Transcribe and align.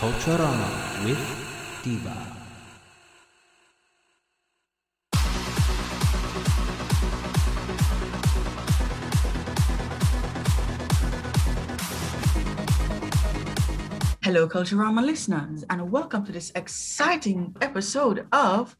Culturama 0.00 1.04
with 1.04 1.20
Diva. 1.82 2.16
Hello, 14.22 14.48
Culturama 14.48 15.04
listeners, 15.04 15.66
and 15.68 15.92
welcome 15.92 16.24
to 16.24 16.32
this 16.32 16.50
exciting 16.54 17.54
episode 17.60 18.26
of 18.32 18.74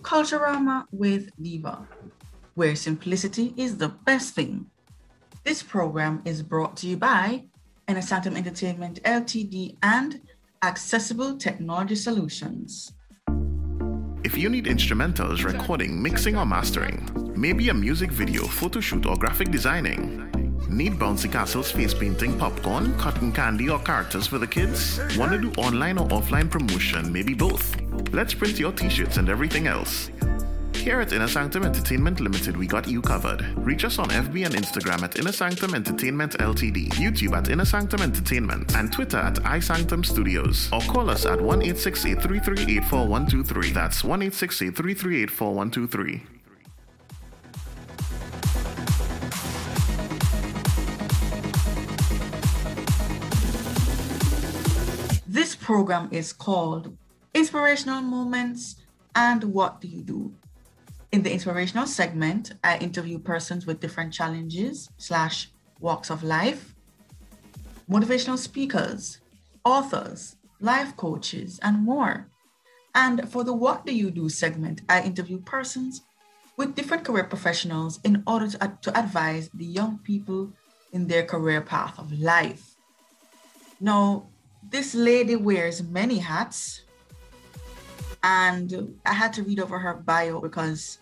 Culturama 0.00 0.86
with 0.90 1.28
Diva, 1.42 1.86
where 2.54 2.74
simplicity 2.74 3.52
is 3.58 3.76
the 3.76 3.88
best 3.90 4.34
thing. 4.34 4.64
This 5.44 5.62
program 5.62 6.22
is 6.24 6.42
brought 6.42 6.74
to 6.78 6.86
you 6.86 6.96
by 6.96 7.44
Inner 7.86 8.00
Sanctum 8.00 8.34
Entertainment 8.34 9.02
Ltd 9.02 9.76
and 9.82 10.22
Accessible 10.64 11.36
Technology 11.36 11.94
Solutions. 11.94 12.94
If 14.24 14.38
you 14.38 14.48
need 14.48 14.64
instrumentals, 14.64 15.44
recording, 15.44 16.02
mixing, 16.02 16.38
or 16.38 16.46
mastering, 16.46 17.06
maybe 17.36 17.68
a 17.68 17.74
music 17.74 18.10
video, 18.10 18.44
photo 18.44 18.80
shoot, 18.80 19.04
or 19.04 19.14
graphic 19.14 19.50
designing, 19.50 20.30
need 20.70 20.94
bouncy 20.94 21.30
castles, 21.30 21.70
face 21.70 21.92
painting, 21.92 22.38
popcorn, 22.38 22.96
cotton 22.96 23.30
candy, 23.30 23.68
or 23.68 23.78
characters 23.78 24.26
for 24.26 24.38
the 24.38 24.46
kids? 24.46 24.98
Want 25.18 25.32
to 25.32 25.38
do 25.38 25.52
online 25.60 25.98
or 25.98 26.08
offline 26.08 26.50
promotion, 26.50 27.12
maybe 27.12 27.34
both? 27.34 27.78
Let's 28.14 28.32
print 28.32 28.58
your 28.58 28.72
t 28.72 28.88
shirts 28.88 29.18
and 29.18 29.28
everything 29.28 29.66
else. 29.66 30.10
Here 30.84 31.00
at 31.00 31.12
Inner 31.14 31.28
Sanctum 31.28 31.64
Entertainment 31.64 32.20
Limited, 32.20 32.58
we 32.58 32.66
got 32.66 32.86
you 32.86 33.00
covered. 33.00 33.40
Reach 33.56 33.86
us 33.86 33.98
on 33.98 34.10
FB 34.10 34.44
and 34.44 34.54
Instagram 34.54 35.02
at 35.02 35.18
Inner 35.18 35.32
Sanctum 35.32 35.74
Entertainment 35.74 36.34
Ltd, 36.34 36.90
YouTube 36.90 37.34
at 37.34 37.48
Inner 37.48 37.64
Sanctum 37.64 38.02
Entertainment, 38.02 38.76
and 38.76 38.92
Twitter 38.92 39.16
at 39.16 39.36
iSanctum 39.36 40.04
Studios. 40.04 40.68
Or 40.74 40.82
call 40.82 41.08
us 41.08 41.24
at 41.24 41.40
1 41.40 41.62
84123 41.62 43.72
That's 43.72 44.04
1 44.04 44.22
84123 44.24 46.22
This 55.26 55.56
program 55.56 56.10
is 56.12 56.34
called 56.34 56.94
Inspirational 57.32 58.02
Moments 58.02 58.76
and 59.14 59.44
What 59.44 59.80
Do 59.80 59.88
You 59.88 60.02
Do? 60.02 60.34
In 61.14 61.22
the 61.22 61.32
inspirational 61.32 61.86
segment, 61.86 62.54
I 62.64 62.76
interview 62.78 63.20
persons 63.20 63.66
with 63.66 63.78
different 63.78 64.12
challenges 64.12 64.90
slash 64.96 65.48
walks 65.78 66.10
of 66.10 66.24
life, 66.24 66.74
motivational 67.88 68.36
speakers, 68.36 69.20
authors, 69.64 70.34
life 70.58 70.96
coaches, 70.96 71.60
and 71.62 71.84
more. 71.84 72.26
And 72.96 73.30
for 73.30 73.44
the 73.44 73.52
What 73.52 73.86
Do 73.86 73.94
You 73.94 74.10
Do 74.10 74.28
segment, 74.28 74.80
I 74.88 75.02
interview 75.02 75.38
persons 75.38 76.02
with 76.56 76.74
different 76.74 77.04
career 77.04 77.22
professionals 77.22 78.00
in 78.02 78.24
order 78.26 78.48
to, 78.48 78.78
to 78.82 78.98
advise 78.98 79.48
the 79.54 79.66
young 79.66 79.98
people 79.98 80.50
in 80.92 81.06
their 81.06 81.22
career 81.22 81.60
path 81.60 81.96
of 81.96 82.10
life. 82.10 82.74
Now, 83.78 84.30
this 84.68 84.96
lady 84.96 85.36
wears 85.36 85.80
many 85.80 86.18
hats, 86.18 86.82
and 88.24 88.98
I 89.06 89.12
had 89.12 89.32
to 89.34 89.44
read 89.44 89.60
over 89.60 89.78
her 89.78 89.94
bio 89.94 90.40
because 90.40 90.98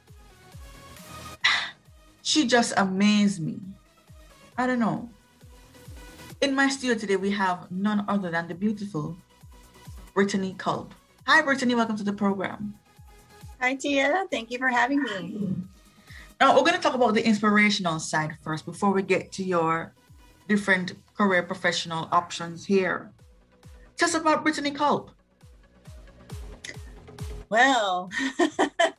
she 2.23 2.47
just 2.47 2.73
amazed 2.77 3.43
me. 3.43 3.61
I 4.57 4.67
don't 4.67 4.79
know. 4.79 5.11
In 6.41 6.55
my 6.55 6.69
studio 6.69 6.97
today, 6.97 7.17
we 7.17 7.31
have 7.31 7.71
none 7.71 8.05
other 8.09 8.31
than 8.31 8.49
the 8.49 8.55
beautiful 8.55 9.17
Brittany 10.15 10.55
Culp. 10.59 10.95
Hi, 11.27 11.43
Brittany. 11.43 11.75
Welcome 11.75 11.97
to 11.97 12.05
the 12.05 12.13
program. 12.13 12.75
Hi, 13.61 13.75
Tia. 13.75 14.27
Thank 14.31 14.51
you 14.51 14.59
for 14.59 14.69
having 14.69 15.03
me. 15.03 15.55
Now, 16.41 16.55
we're 16.55 16.63
going 16.63 16.75
to 16.75 16.81
talk 16.81 16.95
about 16.95 17.15
the 17.15 17.25
inspirational 17.25 18.01
side 18.01 18.37
first 18.43 18.65
before 18.67 18.93
we 18.93 19.03
get 19.03 19.31
to 19.33 19.45
your 19.45 19.95
different 20.49 20.95
career 21.15 21.43
professional 21.43 22.09
options 22.11 22.67
here. 22.67 23.13
Tell 23.97 24.09
us 24.09 24.15
about 24.15 24.43
Brittany 24.43 24.73
Culp. 24.73 25.11
Well, 27.49 28.11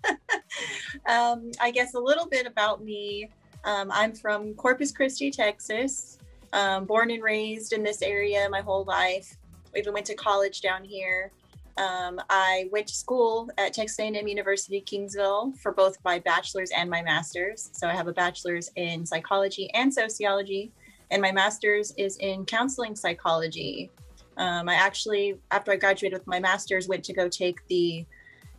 um, 1.08 1.52
I 1.62 1.72
guess 1.72 1.94
a 1.94 2.00
little 2.00 2.28
bit 2.28 2.46
about 2.46 2.84
me. 2.84 3.30
Um, 3.64 3.92
I'm 3.92 4.14
from 4.14 4.54
Corpus 4.56 4.92
Christi, 4.92 5.32
Texas. 5.32 6.18
Um, 6.52 6.86
born 6.86 7.10
and 7.10 7.24
raised 7.24 7.74
in 7.74 7.84
this 7.84 8.02
area 8.02 8.48
my 8.50 8.62
whole 8.62 8.84
life. 8.84 9.38
Even 9.76 9.94
went 9.94 10.06
to 10.08 10.16
college 10.16 10.62
down 10.62 10.84
here. 10.84 11.32
Um, 11.78 12.22
I 12.30 12.70
went 12.72 12.88
to 12.88 12.94
school 12.94 13.50
at 13.58 13.74
Texas 13.74 13.98
A&M 14.00 14.28
University 14.28 14.82
Kingsville 14.82 15.58
for 15.58 15.72
both 15.72 15.98
my 16.06 16.20
bachelor's 16.20 16.70
and 16.70 16.90
my 16.90 17.02
master's. 17.02 17.72
So 17.74 17.88
I 17.88 17.94
have 17.94 18.08
a 18.08 18.14
bachelor's 18.14 18.70
in 18.76 19.06
psychology 19.06 19.72
and 19.74 19.92
sociology, 19.92 20.72
and 21.10 21.22
my 21.22 21.32
master's 21.32 21.92
is 21.98 22.18
in 22.18 22.46
counseling 22.46 22.96
psychology. 22.96 23.90
Um, 24.38 24.70
I 24.70 24.76
actually, 24.76 25.40
after 25.50 25.72
I 25.72 25.78
graduated 25.78 26.20
with 26.20 26.28
my 26.28 26.40
master's, 26.40 26.88
went 26.88 27.04
to 27.06 27.14
go 27.14 27.28
take 27.28 27.66
the 27.68 28.06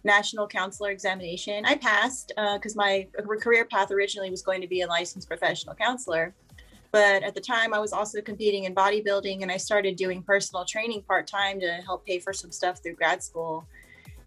national 0.04 0.46
counselor 0.46 0.90
examination. 0.90 1.64
I 1.64 1.76
passed 1.76 2.32
because 2.36 2.76
uh, 2.76 2.78
my 2.78 3.08
career 3.40 3.64
path 3.64 3.90
originally 3.90 4.30
was 4.30 4.42
going 4.42 4.60
to 4.60 4.68
be 4.68 4.82
a 4.82 4.86
licensed 4.86 5.28
professional 5.28 5.74
counselor. 5.74 6.34
But 6.92 7.24
at 7.24 7.34
the 7.34 7.40
time, 7.40 7.74
I 7.74 7.80
was 7.80 7.92
also 7.92 8.20
competing 8.20 8.64
in 8.64 8.74
bodybuilding 8.74 9.42
and 9.42 9.50
I 9.50 9.56
started 9.56 9.96
doing 9.96 10.22
personal 10.22 10.64
training 10.64 11.02
part 11.02 11.26
time 11.26 11.58
to 11.60 11.72
help 11.84 12.06
pay 12.06 12.20
for 12.20 12.32
some 12.32 12.52
stuff 12.52 12.80
through 12.82 12.94
grad 12.94 13.22
school. 13.22 13.66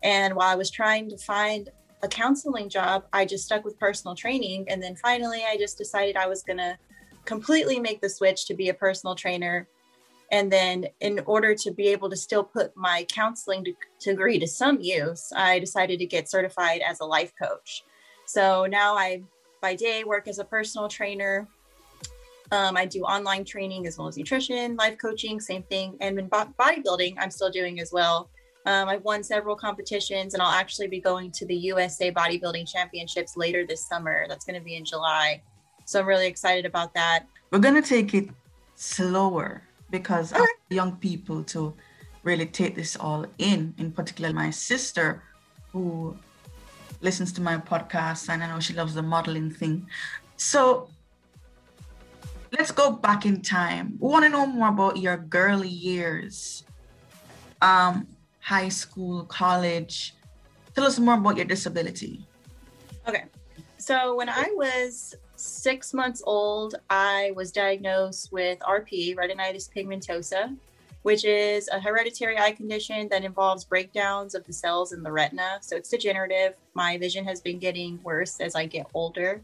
And 0.03 0.35
while 0.35 0.49
I 0.49 0.55
was 0.55 0.69
trying 0.69 1.09
to 1.09 1.17
find 1.17 1.69
a 2.03 2.07
counseling 2.07 2.67
job, 2.69 3.05
I 3.13 3.25
just 3.25 3.45
stuck 3.45 3.63
with 3.63 3.79
personal 3.79 4.15
training. 4.15 4.65
And 4.67 4.83
then 4.83 4.95
finally, 4.97 5.43
I 5.49 5.57
just 5.57 5.77
decided 5.77 6.17
I 6.17 6.27
was 6.27 6.43
going 6.43 6.57
to 6.57 6.77
completely 7.23 7.79
make 7.79 8.01
the 8.01 8.09
switch 8.09 8.45
to 8.47 8.53
be 8.53 8.69
a 8.69 8.73
personal 8.73 9.15
trainer 9.15 9.67
and 10.31 10.51
then, 10.51 10.87
in 10.99 11.21
order 11.25 11.55
to 11.55 11.71
be 11.71 11.87
able 11.87 12.09
to 12.09 12.17
still 12.17 12.43
put 12.43 12.75
my 12.75 13.05
counseling 13.09 13.65
degree 13.99 14.39
to 14.39 14.47
some 14.47 14.79
use, 14.81 15.31
I 15.35 15.59
decided 15.59 15.99
to 15.99 16.05
get 16.05 16.29
certified 16.29 16.81
as 16.81 16.99
a 16.99 17.05
life 17.05 17.31
coach. 17.41 17.83
So 18.25 18.65
now 18.65 18.97
I, 18.97 19.23
by 19.61 19.75
day, 19.75 20.03
work 20.03 20.27
as 20.27 20.39
a 20.39 20.43
personal 20.43 20.89
trainer. 20.89 21.47
Um, 22.51 22.75
I 22.75 22.85
do 22.85 23.03
online 23.03 23.45
training 23.45 23.87
as 23.87 23.97
well 23.97 24.07
as 24.07 24.17
nutrition, 24.17 24.75
life 24.75 24.97
coaching, 24.97 25.39
same 25.39 25.63
thing. 25.63 25.95
And 26.01 26.19
in 26.19 26.29
bodybuilding, 26.29 27.15
I'm 27.17 27.31
still 27.31 27.49
doing 27.49 27.79
as 27.79 27.93
well. 27.93 28.29
Um, 28.65 28.89
I've 28.89 29.03
won 29.03 29.23
several 29.23 29.55
competitions, 29.55 30.33
and 30.33 30.43
I'll 30.43 30.51
actually 30.51 30.87
be 30.87 30.99
going 30.99 31.31
to 31.31 31.45
the 31.45 31.55
USA 31.55 32.11
Bodybuilding 32.11 32.69
Championships 32.69 33.37
later 33.37 33.65
this 33.65 33.87
summer. 33.87 34.25
That's 34.27 34.43
going 34.43 34.59
to 34.59 34.63
be 34.63 34.75
in 34.75 34.83
July. 34.83 35.41
So 35.85 36.01
I'm 36.01 36.05
really 36.05 36.27
excited 36.27 36.65
about 36.65 36.93
that. 36.95 37.27
We're 37.49 37.59
going 37.59 37.81
to 37.81 37.87
take 37.87 38.13
it 38.13 38.27
slower 38.75 39.63
because 39.89 40.33
I 40.33 40.39
want 40.39 40.57
young 40.69 40.95
people 40.97 41.43
to 41.45 41.73
really 42.23 42.45
take 42.45 42.75
this 42.75 42.95
all 42.95 43.25
in. 43.37 43.73
In 43.77 43.91
particular, 43.91 44.33
my 44.33 44.49
sister, 44.49 45.23
who 45.71 46.17
listens 47.01 47.31
to 47.33 47.41
my 47.41 47.57
podcast, 47.57 48.29
and 48.29 48.43
I 48.43 48.47
know 48.47 48.59
she 48.59 48.73
loves 48.73 48.93
the 48.93 49.01
modeling 49.03 49.49
thing. 49.51 49.87
So 50.35 50.89
let's 52.57 52.71
go 52.71 52.91
back 52.91 53.25
in 53.25 53.41
time. 53.41 53.97
We 53.99 54.09
want 54.09 54.25
to 54.25 54.29
know 54.29 54.45
more 54.45 54.69
about 54.69 54.97
your 54.97 55.17
girly 55.17 55.69
years, 55.69 56.63
um, 57.61 58.07
high 58.39 58.69
school, 58.69 59.23
college. 59.25 60.15
Tell 60.75 60.85
us 60.85 60.99
more 60.99 61.15
about 61.15 61.37
your 61.37 61.45
disability. 61.45 62.25
Okay. 63.07 63.25
So 63.87 64.15
when 64.15 64.27
I 64.27 64.49
was 64.53 65.15
six 65.37 65.93
months 65.93 66.21
old, 66.25 66.75
I 66.89 67.31
was 67.37 67.53
diagnosed 67.53 68.33
with 68.33 68.59
RP, 68.59 69.15
retinitis 69.15 69.69
pigmentosa, 69.73 70.57
which 71.03 71.23
is 71.23 71.69
a 71.69 71.79
hereditary 71.79 72.37
eye 72.37 72.51
condition 72.51 73.07
that 73.07 73.23
involves 73.23 73.63
breakdowns 73.63 74.35
of 74.35 74.43
the 74.43 74.51
cells 74.51 74.91
in 74.91 75.03
the 75.03 75.11
retina. 75.13 75.59
So 75.61 75.77
it's 75.77 75.87
degenerative. 75.87 76.55
My 76.73 76.97
vision 76.97 77.23
has 77.23 77.39
been 77.39 77.59
getting 77.59 77.97
worse 78.03 78.41
as 78.41 78.55
I 78.55 78.65
get 78.65 78.87
older. 78.93 79.41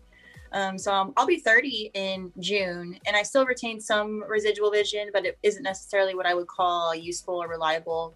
Um, 0.51 0.77
so 0.77 0.93
um, 0.93 1.13
I'll 1.15 1.25
be 1.25 1.39
30 1.39 1.91
in 1.93 2.33
June, 2.39 2.99
and 3.07 3.15
I 3.15 3.23
still 3.23 3.45
retain 3.45 3.79
some 3.79 4.25
residual 4.27 4.71
vision, 4.71 5.09
but 5.13 5.25
it 5.25 5.37
isn't 5.41 5.63
necessarily 5.63 6.15
what 6.15 6.25
I 6.25 6.33
would 6.33 6.47
call 6.47 6.93
useful 6.93 7.41
or 7.41 7.47
reliable. 7.47 8.13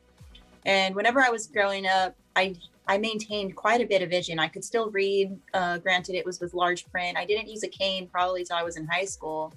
And 0.67 0.93
whenever 0.93 1.21
I 1.21 1.29
was 1.29 1.47
growing 1.47 1.87
up, 1.87 2.15
I 2.35 2.55
I 2.87 2.97
maintained 2.97 3.55
quite 3.55 3.81
a 3.81 3.85
bit 3.85 4.01
of 4.01 4.09
vision. 4.09 4.37
I 4.37 4.47
could 4.47 4.63
still 4.63 4.89
read. 4.91 5.37
Uh, 5.53 5.77
granted, 5.79 6.15
it 6.15 6.25
was 6.25 6.39
with 6.39 6.53
large 6.53 6.89
print. 6.91 7.17
I 7.17 7.25
didn't 7.25 7.49
use 7.49 7.63
a 7.63 7.67
cane 7.67 8.07
probably 8.07 8.45
till 8.45 8.55
I 8.55 8.63
was 8.63 8.77
in 8.77 8.85
high 8.85 9.05
school. 9.05 9.53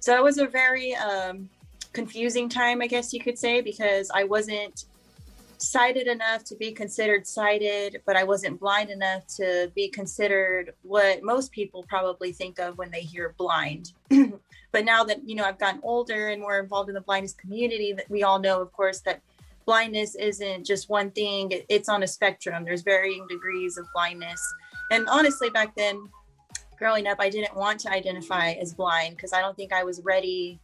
So 0.00 0.16
it 0.16 0.22
was 0.22 0.38
a 0.38 0.46
very 0.46 0.94
um, 0.96 1.48
confusing 1.92 2.48
time, 2.48 2.82
I 2.82 2.86
guess 2.86 3.12
you 3.12 3.20
could 3.20 3.38
say, 3.38 3.60
because 3.60 4.10
I 4.12 4.24
wasn't 4.24 4.86
sighted 5.58 6.08
enough 6.08 6.44
to 6.44 6.56
be 6.56 6.72
considered 6.72 7.26
sighted, 7.26 8.02
but 8.06 8.16
I 8.16 8.24
wasn't 8.24 8.60
blind 8.60 8.90
enough 8.90 9.26
to 9.36 9.70
be 9.74 9.88
considered 9.88 10.74
what 10.82 11.22
most 11.22 11.52
people 11.52 11.84
probably 11.88 12.32
think 12.32 12.58
of 12.58 12.76
when 12.76 12.90
they 12.90 13.00
hear 13.00 13.34
blind. 13.38 13.92
but 14.72 14.84
now 14.84 15.04
that 15.04 15.26
you 15.26 15.36
know 15.36 15.44
I've 15.44 15.58
gotten 15.58 15.80
older 15.82 16.28
and 16.28 16.42
more 16.42 16.58
involved 16.58 16.88
in 16.88 16.94
the 16.94 17.00
blindness 17.00 17.34
community, 17.34 17.92
that 17.92 18.10
we 18.10 18.24
all 18.24 18.38
know, 18.38 18.60
of 18.60 18.72
course, 18.72 19.00
that 19.00 19.20
blindness 19.66 20.14
isn't 20.14 20.64
just 20.64 20.88
one 20.88 21.10
thing; 21.10 21.52
it's 21.68 21.88
on 21.88 22.02
a 22.02 22.06
spectrum. 22.06 22.64
There's 22.64 22.82
varying 22.82 23.26
degrees 23.28 23.78
of 23.78 23.86
blindness, 23.94 24.40
and 24.90 25.08
honestly, 25.08 25.50
back 25.50 25.74
then, 25.76 26.08
growing 26.78 27.06
up, 27.06 27.18
I 27.20 27.30
didn't 27.30 27.56
want 27.56 27.80
to 27.80 27.90
identify 27.90 28.52
as 28.52 28.74
blind 28.74 29.16
because 29.16 29.32
I 29.32 29.40
don't 29.40 29.56
think 29.56 29.72
I 29.72 29.84
was 29.84 30.00
ready 30.02 30.60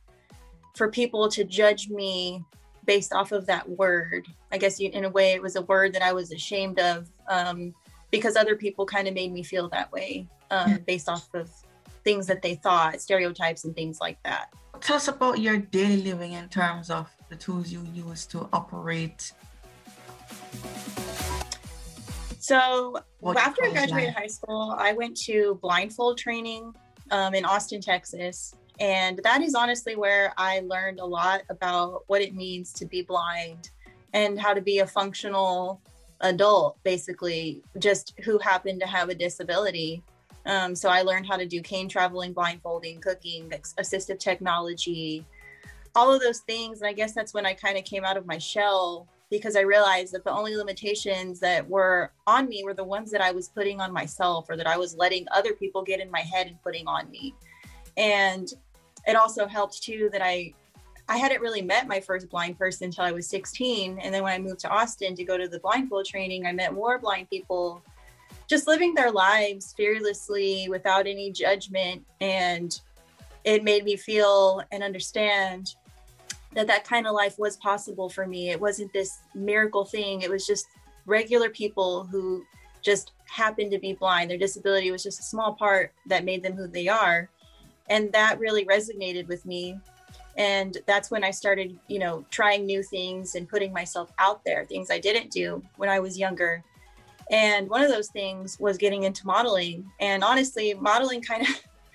for 0.75 0.89
people 0.91 1.29
to 1.31 1.45
judge 1.45 1.89
me 1.89 2.45
based 2.85 3.13
off 3.13 3.33
of 3.33 3.47
that 3.47 3.69
word. 3.69 4.27
I 4.53 4.59
guess 4.59 4.81
you, 4.81 4.91
in 4.91 5.05
a 5.05 5.11
way, 5.11 5.33
it 5.33 5.43
was 5.43 5.57
a 5.57 5.63
word 5.63 5.93
that 5.95 6.03
I 6.03 6.13
was 6.13 6.33
ashamed 6.33 6.79
of 6.81 7.09
um, 7.29 7.75
because 8.11 8.37
other 8.37 8.57
people 8.57 8.87
kind 8.87 9.09
of 9.09 9.15
made 9.15 9.33
me 9.33 9.43
feel 9.43 9.69
that 9.71 9.93
way 9.93 10.27
um, 10.51 10.79
based 10.87 11.09
off 11.09 11.33
of 11.35 11.51
things 12.05 12.27
that 12.27 12.43
they 12.43 12.55
thought, 12.55 13.01
stereotypes, 13.01 13.65
and 13.65 13.75
things 13.75 14.01
like 14.01 14.21
that. 14.25 14.53
Tell 14.81 14.97
us 14.97 15.09
about 15.09 15.39
your 15.39 15.59
daily 15.59 15.99
living 15.99 16.33
in 16.33 16.49
terms 16.49 16.91
of 16.91 17.09
the 17.29 17.37
tools 17.37 17.71
you 17.71 17.87
use 17.93 18.27
to 18.27 18.49
operate. 18.53 19.33
So 22.39 22.97
what 23.21 23.37
after 23.37 23.65
I 23.65 23.71
graduated 23.71 24.15
high 24.15 24.27
school, 24.27 24.75
I 24.77 24.93
went 24.93 25.17
to 25.23 25.59
blindfold 25.63 26.19
training 26.19 26.75
um, 27.11 27.35
in 27.35 27.45
Austin, 27.45 27.81
Texas. 27.81 28.55
And 28.81 29.21
that 29.25 29.43
is 29.43 29.55
honestly 29.55 29.95
where 29.95 30.33
I 30.39 30.61
learned 30.61 31.01
a 31.01 31.05
lot 31.05 31.43
about 31.51 32.05
what 32.07 32.23
it 32.23 32.35
means 32.35 32.73
to 32.75 32.87
be 32.87 33.03
blind 33.03 33.71
and 34.15 34.41
how 34.41 34.55
to 34.55 34.63
be 34.63 34.79
a 34.79 34.87
functional 34.87 35.83
adult, 36.23 36.79
basically, 36.83 37.63
just 37.79 38.15
who 38.25 38.39
happened 38.39 38.81
to 38.81 38.87
have 38.87 39.11
a 39.11 39.15
disability. 39.15 40.03
Um, 40.47 40.75
so 40.75 40.89
I 40.89 41.03
learned 41.03 41.27
how 41.27 41.37
to 41.37 41.47
do 41.47 41.61
cane 41.61 41.89
traveling, 41.89 42.33
blindfolding, 42.33 43.01
cooking, 43.01 43.51
assistive 43.79 44.19
technology, 44.19 45.25
all 45.95 46.13
of 46.13 46.21
those 46.21 46.41
things. 46.41 46.81
And 46.81 46.89
I 46.89 46.93
guess 46.93 47.13
that's 47.13 47.35
when 47.35 47.47
I 47.47 47.55
kind 47.55 47.77
of 47.77 47.85
came 47.85 48.05
out 48.05 48.17
of 48.17 48.27
my 48.27 48.39
shell 48.39 49.07
because 49.31 49.55
I 49.55 49.61
realized 49.61 50.13
that 50.13 50.25
the 50.25 50.33
only 50.33 50.57
limitations 50.57 51.39
that 51.41 51.69
were 51.69 52.11
on 52.27 52.49
me 52.49 52.65
were 52.65 52.75
the 52.75 52.85
ones 52.85 53.11
that 53.13 53.21
I 53.21 53.31
was 53.31 53.49
putting 53.49 53.81
on 53.81 53.93
myself 53.93 54.47
or 54.49 54.57
that 54.57 54.67
I 54.67 54.77
was 54.77 54.97
letting 54.97 55.27
other 55.31 55.53
people 55.53 55.83
get 55.83 56.01
in 56.01 56.11
my 56.11 56.21
head 56.21 56.49
and 56.49 56.61
putting 56.63 56.89
on 56.89 57.09
me. 57.11 57.35
And 57.97 58.53
it 59.07 59.15
also 59.15 59.47
helped 59.47 59.83
too 59.83 60.09
that 60.13 60.23
I 60.23 60.55
I 61.09 61.17
hadn't 61.17 61.41
really 61.41 61.63
met 61.63 61.89
my 61.89 61.99
first 61.99 62.31
blind 62.31 62.57
person 62.57 62.85
until 62.85 63.03
I 63.03 63.11
was 63.11 63.27
16. 63.27 63.99
And 63.99 64.15
then 64.15 64.23
when 64.23 64.33
I 64.33 64.39
moved 64.39 64.61
to 64.61 64.69
Austin 64.69 65.17
to 65.17 65.25
go 65.25 65.37
to 65.37 65.49
the 65.49 65.59
blindfold 65.59 66.07
training, 66.07 66.47
I 66.47 66.53
met 66.53 66.73
more 66.73 67.01
blind 67.01 67.29
people 67.29 67.83
just 68.51 68.67
living 68.67 68.95
their 68.95 69.13
lives 69.13 69.73
fearlessly 69.77 70.67
without 70.69 71.07
any 71.07 71.31
judgment. 71.31 72.05
And 72.21 72.79
it 73.45 73.63
made 73.63 73.85
me 73.85 73.97
feel 73.97 74.61
and 74.73 74.83
understand 74.83 75.77
that 76.53 76.67
that 76.67 76.85
kind 76.85 77.07
of 77.07 77.15
life 77.15 77.39
was 77.39 77.57
possible 77.59 78.09
for 78.09 78.27
me. 78.27 78.51
It 78.51 78.61
wasn't 78.61 78.93
this 78.93 79.21
miracle 79.37 79.85
thing, 79.85 80.23
it 80.23 80.31
was 80.31 80.45
just 80.45 80.67
regular 81.07 81.49
people 81.49 82.05
who 82.05 82.45
just 82.83 83.13
happened 83.27 83.71
to 83.71 83.79
be 83.79 83.93
blind. 83.93 84.31
Their 84.31 84.39
disability 84.39 84.91
was 84.91 85.05
just 85.05 85.21
a 85.21 85.23
small 85.23 85.55
part 85.55 85.93
that 86.07 86.25
made 86.25 86.43
them 86.43 86.55
who 86.55 86.67
they 86.67 86.89
are 86.89 87.31
and 87.89 88.13
that 88.13 88.39
really 88.41 88.65
resonated 88.65 89.29
with 89.29 89.45
me 89.47 89.79
and 90.37 90.79
that's 90.87 91.11
when 91.11 91.25
i 91.25 91.31
started 91.31 91.77
you 91.89 91.99
know 91.99 92.25
trying 92.31 92.65
new 92.65 92.83
things 92.83 93.35
and 93.35 93.49
putting 93.49 93.73
myself 93.73 94.13
out 94.21 94.45
there 94.45 94.65
things 94.65 94.91
i 94.91 94.99
didn't 94.99 95.31
do 95.31 95.61
when 95.77 95.89
i 95.89 95.99
was 95.99 96.17
younger 96.17 96.63
and 97.31 97.69
one 97.69 97.83
of 97.83 97.89
those 97.89 98.09
things 98.09 98.59
was 98.61 98.77
getting 98.77 99.05
into 99.05 99.27
modeling 99.27 99.91
and 100.01 100.23
honestly 100.23 100.75
modeling 100.75 101.23
kind 101.23 101.43
of 101.43 101.49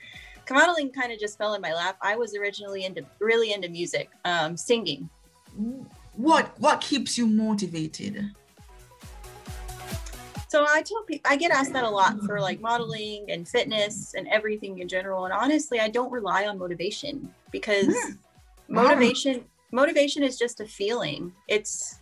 modeling 0.50 0.92
kind 0.92 1.12
of 1.12 1.20
just 1.20 1.38
fell 1.38 1.54
in 1.54 1.62
my 1.62 1.74
lap 1.74 1.98
i 2.02 2.16
was 2.16 2.36
originally 2.36 2.86
into 2.86 3.04
really 3.20 3.54
into 3.54 3.70
music 3.70 4.10
um, 4.26 4.56
singing 4.56 5.10
what 6.16 6.60
what 6.60 6.82
keeps 6.82 7.18
you 7.18 7.28
motivated 7.28 8.32
so 10.56 10.66
I 10.66 10.84
tell 10.84 11.04
people 11.04 11.30
I 11.30 11.36
get 11.36 11.52
asked 11.52 11.74
that 11.74 11.84
a 11.84 11.90
lot 11.90 12.18
for 12.22 12.40
like 12.40 12.62
modeling 12.62 13.26
and 13.30 13.46
fitness 13.46 14.14
and 14.14 14.26
everything 14.30 14.80
in 14.80 14.88
general. 14.88 15.26
And 15.26 15.34
honestly, 15.34 15.82
I 15.82 15.90
don't 15.90 16.10
rely 16.10 16.48
on 16.48 16.58
motivation 16.58 17.34
because 17.52 17.88
yeah. 17.88 18.14
motivation 18.70 19.44
motivation 19.72 20.24
is 20.24 20.38
just 20.38 20.62
a 20.62 20.66
feeling. 20.66 21.34
It's 21.50 22.00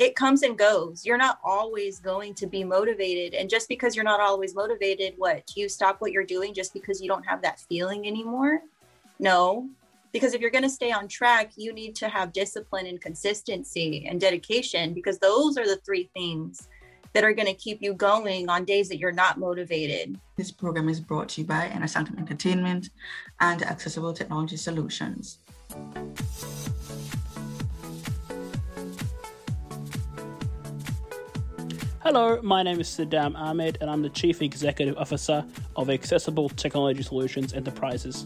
it 0.00 0.16
comes 0.16 0.42
and 0.42 0.56
goes. 0.56 1.04
You're 1.04 1.18
not 1.18 1.38
always 1.44 2.00
going 2.00 2.32
to 2.36 2.46
be 2.46 2.64
motivated. 2.64 3.34
And 3.34 3.50
just 3.50 3.68
because 3.68 3.94
you're 3.94 4.02
not 4.02 4.18
always 4.18 4.54
motivated, 4.54 5.12
what 5.18 5.46
do 5.46 5.60
you 5.60 5.68
stop 5.68 6.00
what 6.00 6.10
you're 6.10 6.24
doing 6.24 6.54
just 6.54 6.72
because 6.72 7.02
you 7.02 7.06
don't 7.06 7.26
have 7.26 7.42
that 7.42 7.60
feeling 7.60 8.06
anymore? 8.06 8.62
No. 9.18 9.68
Because 10.10 10.32
if 10.32 10.40
you're 10.40 10.50
going 10.50 10.64
to 10.64 10.70
stay 10.70 10.90
on 10.90 11.06
track, 11.06 11.52
you 11.54 11.74
need 11.74 11.94
to 11.96 12.08
have 12.08 12.32
discipline 12.32 12.86
and 12.86 12.98
consistency 12.98 14.06
and 14.08 14.18
dedication 14.18 14.94
because 14.94 15.18
those 15.18 15.58
are 15.58 15.66
the 15.66 15.76
three 15.84 16.08
things 16.14 16.66
that 17.12 17.22
are 17.22 17.34
going 17.34 17.46
to 17.46 17.54
keep 17.54 17.82
you 17.82 17.92
going 17.92 18.48
on 18.48 18.64
days 18.64 18.88
that 18.88 18.98
you're 18.98 19.12
not 19.12 19.38
motivated. 19.38 20.18
This 20.36 20.50
program 20.50 20.88
is 20.88 20.98
brought 20.98 21.28
to 21.30 21.42
you 21.42 21.46
by 21.46 21.68
Inner 21.68 21.86
Sanctum 21.86 22.16
Entertainment 22.16 22.88
and 23.38 23.62
Accessible 23.62 24.14
Technology 24.14 24.56
Solutions. 24.56 25.38
Hello, 32.02 32.40
my 32.40 32.62
name 32.62 32.80
is 32.80 32.88
Saddam 32.88 33.36
Ahmed, 33.36 33.76
and 33.82 33.90
I'm 33.90 34.00
the 34.00 34.08
Chief 34.08 34.40
Executive 34.40 34.96
Officer 34.96 35.44
of 35.76 35.90
Accessible 35.90 36.48
Technology 36.48 37.02
Solutions 37.02 37.52
Enterprises. 37.52 38.24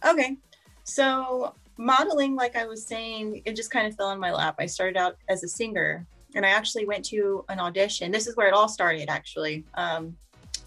Okay. 0.04 0.36
So 0.82 1.54
modeling, 1.78 2.34
like 2.34 2.56
I 2.56 2.66
was 2.66 2.84
saying, 2.84 3.42
it 3.44 3.54
just 3.54 3.70
kind 3.70 3.86
of 3.86 3.94
fell 3.94 4.10
in 4.10 4.18
my 4.18 4.32
lap. 4.32 4.56
I 4.58 4.66
started 4.66 4.96
out 4.96 5.16
as 5.28 5.44
a 5.44 5.48
singer 5.48 6.04
and 6.34 6.44
I 6.44 6.48
actually 6.48 6.86
went 6.86 7.04
to 7.06 7.44
an 7.48 7.60
audition. 7.60 8.10
This 8.10 8.26
is 8.26 8.36
where 8.36 8.48
it 8.48 8.54
all 8.54 8.68
started, 8.68 9.08
actually. 9.08 9.64
Um, 9.74 10.16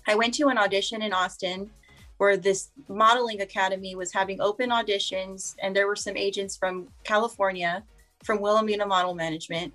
I 0.08 0.16
went 0.16 0.34
to 0.36 0.48
an 0.48 0.58
audition 0.58 1.02
in 1.02 1.12
Austin 1.12 1.70
where 2.18 2.38
this 2.38 2.70
modeling 2.88 3.42
academy 3.42 3.96
was 3.96 4.14
having 4.14 4.40
open 4.40 4.70
auditions, 4.70 5.56
and 5.62 5.76
there 5.76 5.88
were 5.88 5.98
some 5.98 6.16
agents 6.16 6.56
from 6.56 6.88
California, 7.04 7.84
from 8.24 8.40
Wilhelmina 8.40 8.86
Model 8.86 9.14
Management, 9.14 9.74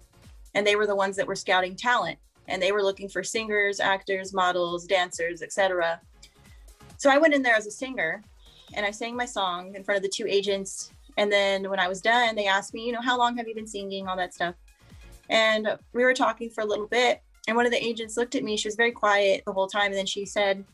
and 0.54 0.66
they 0.66 0.76
were 0.76 0.86
the 0.86 0.96
ones 0.96 1.16
that 1.16 1.26
were 1.26 1.36
scouting 1.36 1.76
talent, 1.76 2.18
and 2.48 2.60
they 2.60 2.72
were 2.72 2.82
looking 2.82 3.08
for 3.08 3.22
singers, 3.22 3.80
actors, 3.80 4.32
models, 4.32 4.86
dancers, 4.86 5.42
etc. 5.42 6.00
So 6.96 7.10
I 7.10 7.18
went 7.18 7.34
in 7.34 7.42
there 7.42 7.54
as 7.54 7.66
a 7.66 7.70
singer, 7.70 8.22
and 8.74 8.84
I 8.84 8.90
sang 8.90 9.16
my 9.16 9.26
song 9.26 9.74
in 9.74 9.84
front 9.84 9.96
of 9.96 10.02
the 10.02 10.08
two 10.08 10.26
agents. 10.26 10.92
And 11.16 11.30
then 11.30 11.68
when 11.68 11.80
I 11.80 11.88
was 11.88 12.00
done, 12.00 12.36
they 12.36 12.46
asked 12.46 12.72
me, 12.72 12.86
you 12.86 12.92
know, 12.92 13.02
how 13.02 13.18
long 13.18 13.36
have 13.36 13.48
you 13.48 13.54
been 13.54 13.66
singing, 13.66 14.06
all 14.06 14.16
that 14.16 14.32
stuff. 14.32 14.54
And 15.28 15.76
we 15.92 16.04
were 16.04 16.14
talking 16.14 16.50
for 16.50 16.62
a 16.62 16.66
little 16.66 16.86
bit, 16.86 17.22
and 17.46 17.56
one 17.56 17.66
of 17.66 17.72
the 17.72 17.84
agents 17.84 18.16
looked 18.16 18.34
at 18.34 18.44
me. 18.44 18.56
She 18.56 18.68
was 18.68 18.76
very 18.76 18.92
quiet 18.92 19.42
the 19.46 19.52
whole 19.52 19.66
time, 19.66 19.86
and 19.86 19.94
then 19.94 20.06
she 20.06 20.24
said, 20.24 20.64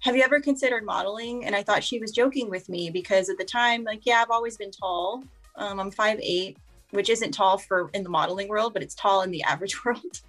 have 0.00 0.16
you 0.16 0.22
ever 0.22 0.40
considered 0.40 0.84
modeling? 0.84 1.44
And 1.44 1.54
I 1.54 1.62
thought 1.62 1.84
she 1.84 2.00
was 2.00 2.10
joking 2.10 2.50
with 2.50 2.68
me 2.68 2.90
because 2.90 3.28
at 3.28 3.38
the 3.38 3.44
time, 3.44 3.84
like, 3.84 4.00
yeah, 4.04 4.20
I've 4.20 4.32
always 4.32 4.56
been 4.56 4.72
tall. 4.72 5.22
Um, 5.54 5.78
I'm 5.78 5.92
five 5.92 6.18
eight, 6.20 6.58
which 6.92 7.10
isn't 7.10 7.32
tall 7.32 7.58
for 7.58 7.90
in 7.92 8.02
the 8.02 8.08
modeling 8.08 8.48
world, 8.48 8.72
but 8.72 8.82
it's 8.82 8.94
tall 8.94 9.22
in 9.22 9.30
the 9.30 9.42
average 9.52 9.84
world. 9.84 10.20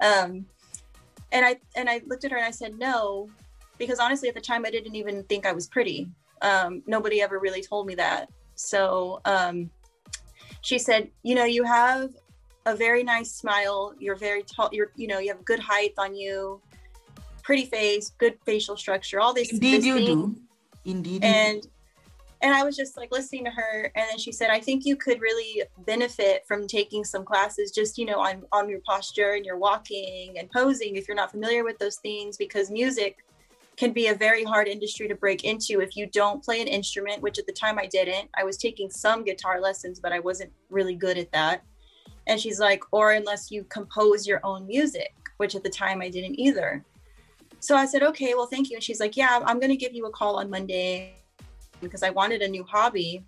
um, 0.00 0.46
and 1.32 1.44
I 1.44 1.56
and 1.76 1.88
I 1.88 2.00
looked 2.06 2.24
at 2.24 2.30
her 2.30 2.36
and 2.36 2.46
I 2.46 2.50
said 2.50 2.78
no, 2.78 3.28
because 3.78 3.98
honestly, 3.98 4.28
at 4.28 4.34
the 4.34 4.40
time, 4.40 4.64
I 4.64 4.70
didn't 4.70 4.94
even 4.94 5.24
think 5.24 5.46
I 5.46 5.52
was 5.52 5.66
pretty. 5.66 6.08
Um, 6.42 6.82
nobody 6.86 7.20
ever 7.20 7.38
really 7.38 7.62
told 7.62 7.86
me 7.86 7.94
that. 7.96 8.30
So 8.54 9.20
um, 9.24 9.70
she 10.62 10.78
said, 10.78 11.10
you 11.22 11.34
know, 11.34 11.44
you 11.44 11.64
have 11.64 12.10
a 12.66 12.74
very 12.76 13.02
nice 13.02 13.32
smile. 13.32 13.94
You're 13.98 14.16
very 14.16 14.42
tall. 14.42 14.70
You're, 14.72 14.92
you 14.96 15.06
know, 15.06 15.18
you 15.18 15.28
have 15.28 15.44
good 15.44 15.60
height 15.60 15.92
on 15.98 16.14
you 16.14 16.60
pretty 17.42 17.66
face, 17.66 18.10
good 18.18 18.38
facial 18.44 18.76
structure, 18.76 19.20
all 19.20 19.32
these. 19.32 19.52
Indeed, 19.52 19.78
this 19.78 19.84
you 19.84 19.94
thing. 19.94 20.04
do. 20.04 20.36
Indeed. 20.84 21.24
you 21.24 21.28
And 21.28 21.66
and 22.42 22.54
I 22.54 22.62
was 22.64 22.76
just 22.76 22.96
like 22.96 23.12
listening 23.12 23.44
to 23.44 23.50
her, 23.50 23.92
and 23.94 24.06
then 24.08 24.18
she 24.18 24.32
said, 24.32 24.50
"I 24.50 24.60
think 24.60 24.84
you 24.84 24.96
could 24.96 25.20
really 25.20 25.62
benefit 25.86 26.44
from 26.46 26.66
taking 26.66 27.04
some 27.04 27.24
classes, 27.24 27.70
just 27.70 27.98
you 27.98 28.06
know, 28.06 28.18
on 28.18 28.44
on 28.52 28.68
your 28.68 28.80
posture 28.80 29.32
and 29.34 29.44
your 29.44 29.58
walking 29.58 30.38
and 30.38 30.50
posing, 30.50 30.96
if 30.96 31.06
you're 31.06 31.16
not 31.16 31.30
familiar 31.30 31.64
with 31.64 31.78
those 31.78 31.96
things, 31.96 32.36
because 32.36 32.70
music." 32.70 33.18
can 33.76 33.92
be 33.94 34.08
a 34.08 34.14
very 34.14 34.44
hard 34.44 34.68
industry 34.68 35.08
to 35.08 35.14
break 35.14 35.42
into 35.42 35.80
if 35.80 35.96
you 35.96 36.06
don't 36.06 36.44
play 36.44 36.60
an 36.60 36.68
instrument 36.68 37.22
which 37.22 37.38
at 37.38 37.46
the 37.46 37.52
time 37.52 37.78
I 37.78 37.86
didn't. 37.86 38.28
I 38.36 38.44
was 38.44 38.58
taking 38.58 38.90
some 38.90 39.24
guitar 39.24 39.58
lessons 39.58 39.98
but 39.98 40.12
I 40.12 40.18
wasn't 40.18 40.52
really 40.68 40.94
good 40.94 41.16
at 41.16 41.32
that. 41.32 41.62
And 42.26 42.38
she's 42.38 42.60
like 42.60 42.84
or 42.92 43.12
unless 43.12 43.50
you 43.50 43.64
compose 43.70 44.26
your 44.26 44.40
own 44.44 44.66
music, 44.66 45.14
which 45.38 45.54
at 45.54 45.62
the 45.62 45.70
time 45.70 46.02
I 46.02 46.10
didn't 46.10 46.38
either. 46.38 46.84
So 47.60 47.74
I 47.74 47.86
said, 47.86 48.02
okay, 48.02 48.34
well, 48.34 48.46
thank 48.46 48.68
you. 48.68 48.76
And 48.76 48.84
she's 48.84 49.00
like, 49.00 49.16
yeah, 49.16 49.40
I'm 49.46 49.58
going 49.58 49.70
to 49.70 49.76
give 49.76 49.94
you 49.94 50.04
a 50.04 50.10
call 50.10 50.40
on 50.40 50.50
Monday 50.50 51.14
because 51.80 52.02
I 52.02 52.10
wanted 52.10 52.42
a 52.42 52.48
new 52.48 52.64
hobby. 52.64 53.24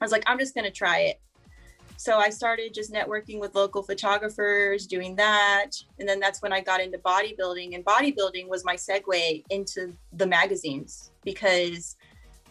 I 0.00 0.04
was 0.04 0.12
like, 0.12 0.24
I'm 0.26 0.38
just 0.38 0.54
going 0.54 0.64
to 0.64 0.70
try 0.70 1.00
it. 1.00 1.20
So 1.98 2.18
I 2.18 2.28
started 2.28 2.74
just 2.74 2.92
networking 2.92 3.40
with 3.40 3.54
local 3.54 3.82
photographers, 3.82 4.86
doing 4.86 5.16
that. 5.16 5.70
And 5.98 6.06
then 6.08 6.20
that's 6.20 6.42
when 6.42 6.52
I 6.52 6.60
got 6.60 6.80
into 6.80 6.98
bodybuilding. 6.98 7.74
And 7.74 7.84
bodybuilding 7.84 8.48
was 8.48 8.64
my 8.64 8.76
segue 8.76 9.44
into 9.48 9.92
the 10.12 10.26
magazines 10.26 11.10
because 11.24 11.96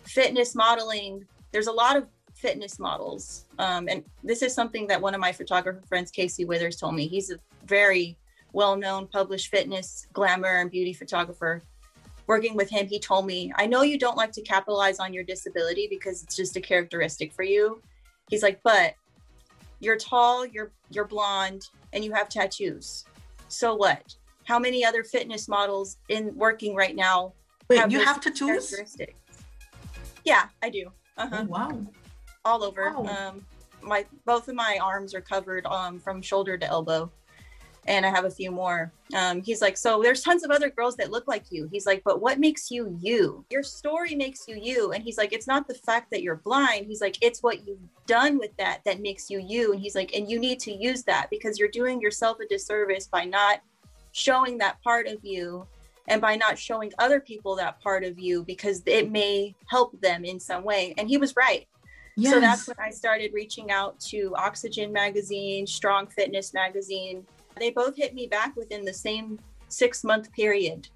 fitness 0.04 0.56
modeling, 0.56 1.26
there's 1.52 1.68
a 1.68 1.72
lot 1.72 1.96
of 1.96 2.08
fitness 2.34 2.80
models. 2.80 3.46
Um, 3.60 3.88
and 3.88 4.04
this 4.24 4.42
is 4.42 4.54
something 4.54 4.88
that 4.88 5.00
one 5.00 5.14
of 5.14 5.22
my 5.22 5.32
photographer 5.32 5.82
friends, 5.88 6.12
Casey 6.12 6.44
Withers, 6.44 6.78
told 6.78 6.96
me. 6.96 7.08
He's 7.08 7.32
a 7.32 7.38
very 7.66 8.18
well 8.52 8.76
known 8.76 9.08
published 9.08 9.50
fitness, 9.50 10.08
glamour, 10.14 10.60
and 10.62 10.72
beauty 10.72 10.94
photographer. 10.94 11.62
Working 12.28 12.56
with 12.56 12.70
him, 12.70 12.88
he 12.88 13.00
told 13.00 13.26
me, 13.28 13.54
I 13.56 13.68
know 13.68 13.84
you 13.84 14.00
don't 14.00 14.18
like 14.18 14.32
to 14.34 14.42
capitalize 14.42 15.00
on 15.00 15.14
your 15.14 15.24
disability 15.24 15.88
because 15.90 16.24
it's 16.24 16.36
just 16.36 16.56
a 16.56 16.62
characteristic 16.62 17.32
for 17.34 17.44
you. 17.44 17.82
He's 18.30 18.42
like, 18.42 18.60
but 18.64 18.96
you're 19.80 19.98
tall, 19.98 20.46
you're 20.46 20.72
you're 20.90 21.06
blonde, 21.06 21.68
and 21.94 22.04
you 22.04 22.14
have 22.14 22.30
tattoos. 22.30 23.06
So 23.48 23.76
what? 23.76 24.16
How 24.46 24.60
many 24.60 24.84
other 24.84 25.04
fitness 25.04 25.48
models 25.48 25.98
in 26.10 26.36
working 26.36 26.76
right 26.76 26.96
now 26.96 27.34
Wait, 27.70 27.92
you 27.92 28.04
have 28.04 28.22
tattoos? 28.22 28.76
Yeah, 30.24 30.46
I 30.62 30.70
do. 30.70 30.92
Uh-huh 31.18 31.42
Oh, 31.42 31.46
wow. 31.46 31.82
all 32.44 32.64
over. 32.64 32.92
Wow. 32.92 33.30
Um, 33.30 33.46
my 33.82 34.06
both 34.26 34.48
of 34.48 34.56
my 34.56 34.80
arms 34.82 35.14
are 35.14 35.22
covered 35.22 35.66
um, 35.68 36.00
from 36.00 36.22
shoulder 36.22 36.58
to 36.58 36.66
elbow, 36.66 37.12
and 37.88 38.06
I 38.06 38.10
have 38.10 38.26
a 38.26 38.32
few 38.32 38.52
more. 38.52 38.92
Um, 39.14 39.42
he's 39.44 39.62
like, 39.62 39.78
so 39.78 40.02
there's 40.02 40.22
tons 40.22 40.44
of 40.44 40.52
other 40.52 40.70
girls 40.70 40.96
that 40.98 41.12
look 41.12 41.28
like 41.28 41.46
you. 41.52 41.70
He's 41.72 41.86
like, 41.86 42.04
but 42.04 42.22
what 42.22 42.40
makes 42.40 42.72
you 42.72 42.98
you? 43.00 43.46
Your 43.52 43.64
story 43.64 44.16
makes 44.16 44.48
you 44.48 44.58
you. 44.60 44.92
And 44.92 45.04
he's 45.04 45.18
like, 45.18 45.34
it's 45.34 45.48
not 45.48 45.68
the 45.68 45.76
fact 45.76 46.10
that 46.12 46.24
you're 46.24 46.38
blind. 46.38 46.88
He's 46.88 47.02
like, 47.02 47.18
it's 47.22 47.44
what 47.44 47.68
you've 47.68 47.80
done 48.08 48.40
with 48.40 48.56
that 48.58 48.82
that 48.86 49.02
makes 49.02 49.30
you 49.30 49.40
you. 49.40 49.74
And 49.74 49.82
he's 49.82 49.96
like, 49.96 50.16
and 50.16 50.30
you 50.30 50.40
need 50.40 50.60
to 50.62 50.72
use 50.72 51.04
that 51.04 51.30
because 51.30 51.60
you're 51.60 51.70
doing 51.70 52.02
yourself 52.02 52.40
a 52.40 52.48
disservice 52.48 53.08
by 53.08 53.26
not 53.26 53.62
showing 54.14 54.58
that 54.58 54.82
part 54.82 55.08
of 55.08 55.24
you 55.24 55.68
and 56.08 56.22
by 56.22 56.36
not 56.36 56.58
showing 56.58 56.92
other 56.98 57.20
people 57.20 57.56
that 57.56 57.80
part 57.82 58.04
of 58.04 58.18
you 58.18 58.44
because 58.44 58.82
it 58.86 59.12
may 59.12 59.56
help 59.68 60.00
them 60.02 60.26
in 60.26 60.40
some 60.40 60.64
way. 60.64 60.94
And 60.98 61.08
he 61.08 61.18
was 61.18 61.36
right. 61.36 61.68
Yes. 62.18 62.34
So 62.34 62.40
that's 62.40 62.68
when 62.68 62.78
I 62.80 62.92
started 62.92 63.32
reaching 63.34 63.72
out 63.72 64.00
to 64.02 64.34
Oxygen 64.38 64.94
Magazine, 64.94 65.68
Strong 65.68 66.08
Fitness 66.08 66.54
Magazine. 66.54 67.26
They 67.60 67.72
both 67.72 67.96
hit 67.96 68.14
me 68.14 68.28
back 68.28 68.56
within 68.56 68.86
the 68.86 68.94
same 68.94 69.40
six 69.70 70.04
month 70.04 70.32
period 70.32 70.88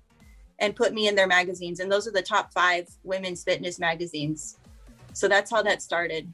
and 0.60 0.76
put 0.76 0.94
me 0.94 1.08
in 1.08 1.16
their 1.16 1.28
magazines. 1.28 1.80
And 1.80 1.92
those 1.92 2.08
are 2.08 2.12
the 2.12 2.22
top 2.22 2.54
five 2.54 2.88
women's 3.04 3.44
fitness 3.44 3.80
magazines. 3.80 4.58
So 5.14 5.28
that's 5.28 5.52
how 5.52 5.64
that 5.64 5.82
started. 5.82 6.32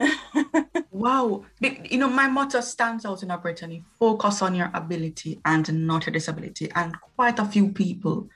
Wow. 0.96 1.44
You 1.60 1.98
know, 1.98 2.08
my 2.08 2.26
motto 2.26 2.62
stands 2.62 3.04
out 3.04 3.22
in 3.22 3.30
our 3.30 3.36
Brittany 3.36 3.84
focus 3.98 4.40
on 4.40 4.54
your 4.54 4.70
ability 4.72 5.38
and 5.44 5.86
not 5.86 6.06
your 6.06 6.12
disability. 6.14 6.70
And 6.74 6.96
quite 7.16 7.38
a 7.38 7.44
few 7.44 7.68
people, 7.68 8.30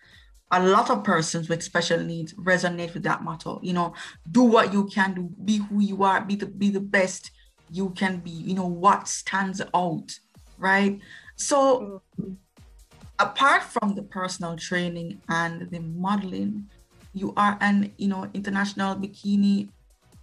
a 0.50 0.62
lot 0.62 0.90
of 0.90 1.02
persons 1.02 1.49
with 1.49 1.62
special 1.62 2.00
needs 2.00 2.35
resonate 2.35 2.92
with 2.92 3.04
that 3.04 3.23
motto. 3.23 3.61
You 3.62 3.73
know, 3.73 3.94
do 4.30 4.42
what 4.42 4.75
you 4.75 4.85
can 4.88 5.14
do, 5.14 5.30
be 5.42 5.56
who 5.56 5.80
you 5.80 6.02
are, 6.02 6.20
be 6.20 6.35
the 6.37 6.47
be 6.47 6.68
the 6.68 6.80
best 6.80 7.30
you 7.70 7.90
can 7.90 8.18
be, 8.18 8.30
you 8.30 8.54
know, 8.54 8.66
what 8.66 9.09
stands 9.09 9.62
out, 9.73 10.18
right? 10.59 11.00
So 11.40 12.02
apart 13.18 13.62
from 13.62 13.94
the 13.94 14.02
personal 14.02 14.56
training 14.56 15.23
and 15.28 15.70
the 15.70 15.80
modeling, 15.80 16.68
you 17.14 17.32
are 17.37 17.56
an, 17.61 17.92
you 17.97 18.09
know, 18.09 18.28
international 18.35 18.94
bikini 18.94 19.68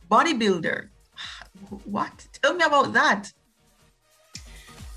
bodybuilder. 0.10 0.90
What? 1.86 2.28
Tell 2.42 2.54
me 2.54 2.64
about 2.64 2.94
that. 2.94 3.34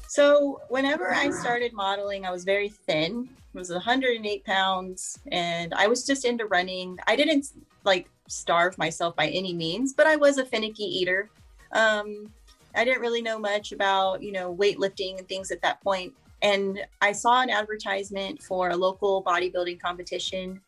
So 0.09 0.61
whenever 0.69 1.11
I 1.15 1.31
started 1.31 1.73
modeling, 1.73 2.27
I 2.27 2.31
was 2.31 2.45
very 2.45 2.69
thin. 2.69 3.29
I 3.55 3.59
was 3.59 3.71
108 3.71 4.45
pounds 4.45 5.19
and 5.33 5.73
I 5.73 5.87
was 5.87 6.07
just 6.07 6.27
into 6.27 6.45
running. 6.47 6.99
I 7.07 7.17
didn't 7.17 7.47
like 7.85 8.11
starve 8.29 8.77
myself 8.77 9.17
by 9.17 9.29
any 9.29 9.55
means, 9.55 9.95
but 9.95 10.07
I 10.07 10.17
was 10.17 10.37
a 10.37 10.45
finicky 10.45 10.85
eater. 10.85 11.31
Um, 11.73 12.31
I 12.75 12.85
didn't 12.85 13.01
really 13.01 13.23
know 13.23 13.39
much 13.39 13.73
about, 13.73 14.23
you 14.23 14.33
know, 14.33 14.55
weightlifting 14.55 15.19
and 15.19 15.29
things 15.29 15.51
at 15.51 15.63
that 15.63 15.81
point. 15.83 16.13
And 16.43 16.81
I 17.01 17.13
saw 17.13 17.43
an 17.43 17.51
advertisement 17.51 18.43
for 18.43 18.71
a 18.71 18.77
local 18.77 19.23
bodybuilding 19.23 19.81
competition 19.81 20.61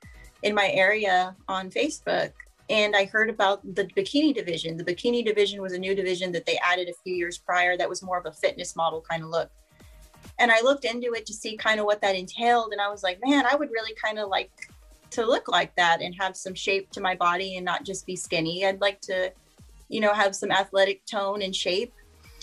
in 0.42 0.54
my 0.54 0.68
area 0.70 1.34
on 1.48 1.70
Facebook. 1.70 2.32
And 2.68 2.94
I 2.94 3.04
heard 3.06 3.30
about 3.30 3.62
the 3.74 3.84
bikini 3.84 4.34
division. 4.34 4.76
The 4.76 4.84
bikini 4.84 5.24
division 5.24 5.60
was 5.62 5.72
a 5.72 5.78
new 5.78 5.94
division 5.94 6.32
that 6.32 6.46
they 6.46 6.58
added 6.58 6.88
a 6.88 6.94
few 7.04 7.14
years 7.14 7.38
prior 7.38 7.76
that 7.76 7.88
was 7.88 8.02
more 8.02 8.18
of 8.18 8.26
a 8.26 8.32
fitness 8.32 8.76
model 8.76 9.04
kind 9.08 9.22
of 9.22 9.30
look. 9.30 9.50
And 10.38 10.50
I 10.50 10.60
looked 10.60 10.84
into 10.84 11.12
it 11.14 11.26
to 11.26 11.32
see 11.32 11.56
kind 11.56 11.80
of 11.80 11.86
what 11.86 12.00
that 12.02 12.16
entailed. 12.16 12.72
And 12.72 12.80
I 12.80 12.88
was 12.88 13.02
like, 13.02 13.20
man, 13.24 13.44
I 13.46 13.54
would 13.54 13.70
really 13.70 13.94
kind 13.94 14.18
of 14.18 14.28
like 14.28 14.50
to 15.10 15.26
look 15.26 15.48
like 15.48 15.74
that 15.76 16.00
and 16.00 16.14
have 16.18 16.36
some 16.36 16.54
shape 16.54 16.90
to 16.92 17.00
my 17.00 17.14
body 17.14 17.56
and 17.56 17.64
not 17.64 17.84
just 17.84 18.06
be 18.06 18.16
skinny. 18.16 18.64
I'd 18.64 18.80
like 18.80 19.00
to, 19.02 19.32
you 19.92 20.00
know, 20.00 20.14
have 20.14 20.34
some 20.34 20.50
athletic 20.50 21.04
tone 21.04 21.42
and 21.42 21.54
shape. 21.54 21.92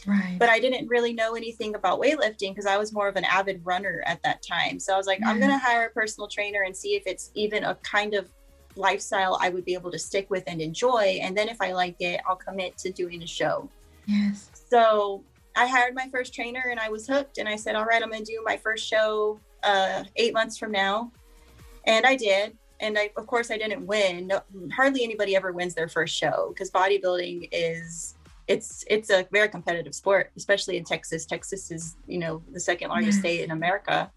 Right. 0.06 0.38
But 0.40 0.50
I 0.50 0.60
didn't 0.60 0.88
really 0.88 1.14
know 1.14 1.36
anything 1.36 1.76
about 1.76 2.00
weightlifting 2.00 2.52
because 2.52 2.68
I 2.68 2.78
was 2.78 2.94
more 2.94 3.08
of 3.08 3.16
an 3.16 3.26
avid 3.26 3.62
runner 3.66 4.04
at 4.06 4.22
that 4.24 4.42
time. 4.42 4.80
So 4.80 4.94
I 4.94 4.98
was 4.98 5.08
like, 5.08 5.20
I'm 5.26 5.40
going 5.40 5.52
to 5.52 5.58
hire 5.58 5.88
a 5.88 5.90
personal 5.90 6.28
trainer 6.28 6.62
and 6.62 6.76
see 6.76 6.96
if 6.96 7.04
it's 7.06 7.32
even 7.34 7.64
a 7.66 7.76
kind 7.76 8.14
of 8.14 8.30
lifestyle 8.76 9.38
I 9.42 9.50
would 9.50 9.66
be 9.66 9.74
able 9.74 9.92
to 9.92 10.00
stick 10.00 10.30
with 10.30 10.44
and 10.48 10.62
enjoy. 10.62 11.20
And 11.22 11.36
then 11.36 11.50
if 11.50 11.60
I 11.60 11.74
like 11.74 11.98
it, 12.00 12.22
I'll 12.28 12.38
commit 12.38 12.78
to 12.80 12.92
doing 12.92 13.24
a 13.24 13.28
show. 13.28 13.68
yes. 14.06 14.50
So 14.70 15.24
I 15.56 15.66
hired 15.68 15.96
my 15.96 16.08
first 16.12 16.34
trainer 16.34 16.68
and 16.70 16.80
I 16.80 16.90
was 16.90 17.08
hooked. 17.08 17.40
And 17.40 17.50
I 17.50 17.56
said, 17.56 17.76
all 17.76 17.86
right, 17.86 18.02
I'm 18.02 18.10
going 18.10 18.24
to 18.24 18.32
do 18.32 18.42
my 18.46 18.58
first 18.58 18.88
show 18.88 19.40
uh, 19.64 20.04
eight 20.16 20.34
months 20.34 20.58
from 20.58 20.72
now. 20.72 21.12
And 21.86 22.06
I 22.06 22.16
did. 22.16 22.56
And 22.82 22.98
I, 22.98 23.12
of 23.18 23.28
course, 23.28 23.52
I 23.52 23.58
didn't 23.58 23.86
win. 23.86 24.28
No, 24.28 24.42
hardly 24.74 25.04
anybody 25.04 25.36
ever 25.36 25.52
wins 25.52 25.74
their 25.74 25.90
first 25.90 26.16
show 26.16 26.50
because 26.54 26.72
bodybuilding 26.72 27.50
is 27.52 28.16
it's 28.48 28.84
it's 28.88 29.10
a 29.10 29.28
very 29.32 29.50
competitive 29.50 29.94
sport, 29.94 30.32
especially 30.36 30.78
in 30.78 30.84
Texas. 30.84 31.26
Texas 31.26 31.72
is 31.72 31.96
you 32.08 32.18
know 32.18 32.42
the 32.52 32.60
second 32.60 32.90
largest 32.90 33.20
state 33.20 33.44
in 33.44 33.52
America, 33.52 34.12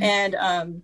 and 0.00 0.34
um, 0.36 0.82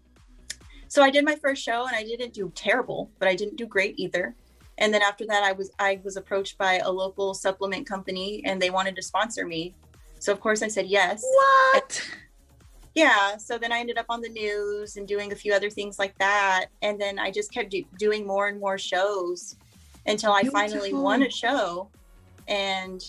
so 0.88 1.02
I 1.02 1.11
did 1.11 1.25
my 1.25 1.35
first 1.37 1.62
show, 1.62 1.87
and 1.87 1.97
I 1.97 2.04
didn't 2.04 2.35
do 2.35 2.52
terrible, 2.54 3.11
but 3.18 3.26
I 3.26 3.35
didn't 3.35 3.56
do 3.56 3.66
great 3.66 3.94
either. 3.99 4.35
And 4.78 4.92
then 4.92 5.02
after 5.02 5.25
that, 5.26 5.42
I 5.42 5.52
was 5.52 5.71
I 5.78 6.00
was 6.04 6.16
approached 6.16 6.59
by 6.59 6.78
a 6.78 6.90
local 6.90 7.33
supplement 7.35 7.87
company, 7.87 8.42
and 8.44 8.61
they 8.61 8.71
wanted 8.71 8.97
to 8.97 9.02
sponsor 9.02 9.47
me. 9.47 9.75
So 10.18 10.33
of 10.33 10.40
course 10.40 10.62
I 10.62 10.68
said 10.68 10.87
yes. 10.87 11.25
what? 11.73 12.11
Yeah. 12.94 13.36
So 13.36 13.58
then 13.58 13.72
I 13.72 13.78
ended 13.80 13.98
up 13.98 14.06
on 14.08 14.20
the 14.20 14.28
news 14.28 14.96
and 14.96 15.06
doing 15.06 15.32
a 15.32 15.36
few 15.36 15.52
other 15.52 15.70
things 15.70 15.98
like 15.98 16.16
that, 16.18 16.66
and 16.82 17.00
then 17.00 17.18
I 17.18 17.30
just 17.30 17.52
kept 17.52 17.70
do- 17.70 17.84
doing 17.98 18.26
more 18.26 18.48
and 18.48 18.60
more 18.60 18.78
shows 18.78 19.56
until 20.06 20.32
I 20.32 20.44
finally 20.44 20.92
won 20.92 21.22
a 21.22 21.30
show, 21.30 21.88
and 22.46 23.02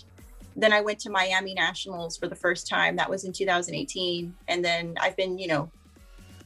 then 0.55 0.71
I 0.71 0.81
went 0.81 0.99
to 0.99 1.09
Miami 1.09 1.53
Nationals 1.53 2.17
for 2.17 2.27
the 2.27 2.35
first 2.35 2.67
time. 2.67 2.95
That 2.95 3.09
was 3.09 3.25
in 3.25 3.31
2018, 3.31 4.33
and 4.47 4.65
then 4.65 4.95
I've 4.99 5.15
been 5.15 5.37
you 5.37 5.47
know 5.47 5.69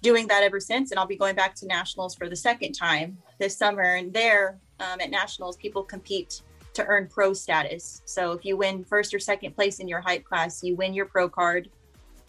doing 0.01 0.27
that 0.27 0.43
ever 0.43 0.59
since, 0.59 0.91
and 0.91 0.99
I'll 0.99 1.07
be 1.07 1.15
going 1.15 1.35
back 1.35 1.55
to 1.55 1.65
nationals 1.65 2.15
for 2.15 2.29
the 2.29 2.35
second 2.35 2.73
time 2.73 3.17
this 3.37 3.57
summer. 3.57 3.95
And 3.95 4.13
there 4.13 4.57
um, 4.79 4.99
at 5.01 5.09
nationals, 5.09 5.57
people 5.57 5.83
compete 5.83 6.41
to 6.73 6.85
earn 6.85 7.07
pro 7.07 7.33
status. 7.33 8.01
So 8.05 8.31
if 8.31 8.45
you 8.45 8.57
win 8.57 8.83
first 8.83 9.13
or 9.13 9.19
second 9.19 9.55
place 9.55 9.79
in 9.79 9.87
your 9.87 10.01
height 10.01 10.23
class, 10.23 10.63
you 10.63 10.75
win 10.75 10.93
your 10.93 11.05
pro 11.05 11.27
card, 11.27 11.69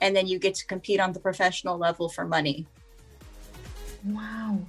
and 0.00 0.14
then 0.14 0.26
you 0.26 0.38
get 0.38 0.54
to 0.56 0.66
compete 0.66 1.00
on 1.00 1.12
the 1.12 1.20
professional 1.20 1.78
level 1.78 2.08
for 2.08 2.26
money. 2.26 2.66
Wow. 4.04 4.60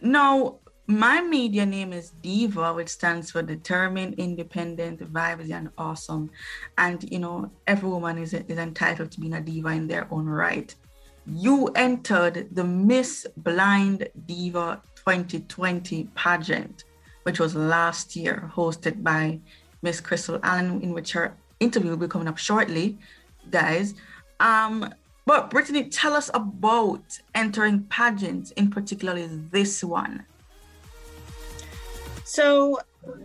Now, 0.00 0.56
my 0.86 1.22
media 1.22 1.64
name 1.64 1.92
is 1.92 2.10
Diva, 2.22 2.74
which 2.74 2.90
stands 2.90 3.30
for 3.30 3.42
Determined, 3.42 4.14
Independent, 4.14 5.00
Vibes, 5.12 5.50
and 5.50 5.70
Awesome. 5.78 6.30
And, 6.76 7.10
you 7.10 7.18
know, 7.18 7.50
every 7.66 7.88
woman 7.88 8.18
is, 8.18 8.34
is 8.34 8.58
entitled 8.58 9.10
to 9.12 9.20
being 9.20 9.34
a 9.34 9.40
diva 9.40 9.68
in 9.68 9.86
their 9.86 10.06
own 10.10 10.26
right. 10.26 10.74
You 11.26 11.68
entered 11.68 12.48
the 12.52 12.64
Miss 12.64 13.26
Blind 13.38 14.08
Diva 14.26 14.82
2020 14.96 16.08
pageant, 16.14 16.84
which 17.22 17.40
was 17.40 17.54
last 17.54 18.14
year, 18.14 18.50
hosted 18.54 19.02
by 19.02 19.40
Miss 19.80 20.00
Crystal 20.00 20.38
Allen, 20.42 20.82
in 20.82 20.92
which 20.92 21.12
her 21.12 21.34
interview 21.60 21.90
will 21.90 21.96
be 21.96 22.08
coming 22.08 22.28
up 22.28 22.36
shortly, 22.36 22.98
guys. 23.50 23.94
Um, 24.44 24.94
but 25.24 25.48
Brittany, 25.48 25.84
tell 25.88 26.12
us 26.12 26.30
about 26.34 27.18
entering 27.34 27.84
pageants, 27.84 28.50
in 28.52 28.70
particularly 28.70 29.26
this 29.50 29.82
one. 29.82 30.24
So 32.24 32.78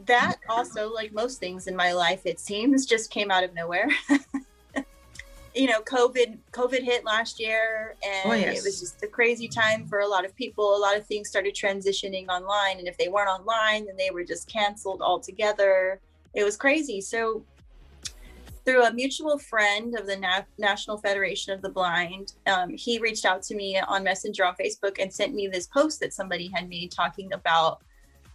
that 0.05 0.37
also, 0.47 0.91
like 0.93 1.11
most 1.11 1.39
things 1.39 1.67
in 1.67 1.75
my 1.75 1.91
life, 1.91 2.21
it 2.23 2.39
seems 2.39 2.85
just 2.85 3.11
came 3.11 3.31
out 3.31 3.43
of 3.43 3.53
nowhere. 3.53 3.89
you 5.55 5.67
know, 5.67 5.81
COVID 5.81 6.37
COVID 6.53 6.83
hit 6.83 7.03
last 7.03 7.37
year 7.39 7.95
and 8.05 8.31
Oh, 8.31 8.33
yes. 8.33 8.59
it 8.59 8.63
was 8.63 8.79
just 8.79 9.03
a 9.03 9.07
crazy 9.07 9.49
time 9.49 9.85
for 9.85 9.99
a 9.99 10.07
lot 10.07 10.23
of 10.23 10.33
people. 10.37 10.77
A 10.77 10.79
lot 10.79 10.95
of 10.95 11.05
things 11.05 11.27
started 11.27 11.53
transitioning 11.53 12.29
online. 12.29 12.79
And 12.79 12.87
if 12.87 12.97
they 12.97 13.09
weren't 13.09 13.29
online, 13.29 13.85
then 13.87 13.97
they 13.97 14.09
were 14.09 14.23
just 14.23 14.47
canceled 14.47 15.01
altogether. 15.01 15.99
It 16.33 16.45
was 16.45 16.55
crazy. 16.55 17.01
So 17.01 17.43
through 18.65 18.83
a 18.85 18.93
mutual 18.93 19.37
friend 19.37 19.97
of 19.97 20.05
the 20.05 20.17
Na- 20.17 20.43
National 20.57 20.97
Federation 20.97 21.53
of 21.53 21.61
the 21.61 21.69
Blind, 21.69 22.33
um, 22.47 22.69
he 22.69 22.99
reached 22.99 23.25
out 23.25 23.41
to 23.43 23.55
me 23.55 23.79
on 23.79 24.03
Messenger 24.03 24.45
on 24.45 24.55
Facebook 24.55 24.97
and 24.99 25.11
sent 25.11 25.33
me 25.33 25.47
this 25.47 25.67
post 25.67 25.99
that 25.99 26.13
somebody 26.13 26.49
had 26.53 26.69
made 26.69 26.91
talking 26.91 27.33
about 27.33 27.81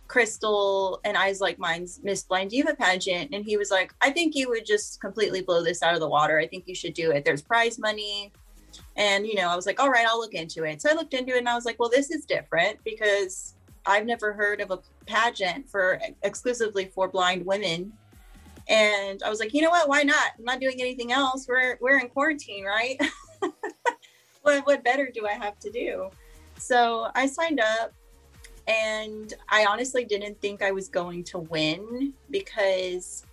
Crystal 0.06 1.00
and 1.04 1.16
Eyes 1.16 1.40
Like 1.40 1.58
Mine's 1.58 2.00
Miss 2.02 2.24
Blind 2.24 2.50
Diva 2.50 2.74
pageant. 2.74 3.34
And 3.34 3.44
he 3.44 3.56
was 3.56 3.70
like, 3.70 3.94
I 4.00 4.10
think 4.10 4.34
you 4.34 4.48
would 4.50 4.66
just 4.66 5.00
completely 5.00 5.42
blow 5.42 5.62
this 5.62 5.82
out 5.82 5.94
of 5.94 6.00
the 6.00 6.08
water. 6.08 6.38
I 6.38 6.46
think 6.46 6.64
you 6.66 6.74
should 6.74 6.94
do 6.94 7.10
it. 7.10 7.24
There's 7.24 7.42
prize 7.42 7.78
money. 7.78 8.32
And, 8.96 9.26
you 9.26 9.36
know, 9.36 9.48
I 9.48 9.56
was 9.56 9.66
like, 9.66 9.80
all 9.80 9.90
right, 9.90 10.06
I'll 10.06 10.18
look 10.18 10.34
into 10.34 10.64
it. 10.64 10.82
So 10.82 10.90
I 10.90 10.94
looked 10.94 11.14
into 11.14 11.34
it 11.34 11.38
and 11.38 11.48
I 11.48 11.54
was 11.54 11.64
like, 11.64 11.78
well, 11.78 11.88
this 11.88 12.10
is 12.10 12.24
different 12.24 12.78
because 12.84 13.54
I've 13.86 14.06
never 14.06 14.32
heard 14.32 14.60
of 14.60 14.70
a 14.70 14.80
pageant 15.06 15.68
for 15.68 16.00
exclusively 16.22 16.86
for 16.94 17.08
blind 17.08 17.44
women. 17.44 17.92
And 18.68 19.22
I 19.22 19.28
was 19.28 19.40
like, 19.40 19.52
you 19.52 19.62
know 19.62 19.70
what? 19.70 19.88
Why 19.88 20.02
not? 20.02 20.32
I'm 20.38 20.44
not 20.44 20.60
doing 20.60 20.80
anything 20.80 21.12
else. 21.12 21.46
We're 21.48 21.78
we're 21.80 21.98
in 21.98 22.08
quarantine, 22.08 22.64
right? 22.64 22.98
what 24.42 24.66
what 24.66 24.84
better 24.84 25.10
do 25.12 25.26
I 25.26 25.32
have 25.32 25.58
to 25.60 25.70
do? 25.70 26.10
So 26.58 27.08
I 27.14 27.26
signed 27.26 27.60
up 27.60 27.92
and 28.66 29.34
I 29.50 29.66
honestly 29.66 30.04
didn't 30.04 30.40
think 30.40 30.62
I 30.62 30.70
was 30.70 30.88
going 30.88 31.24
to 31.24 31.38
win 31.38 32.14
because 32.30 33.26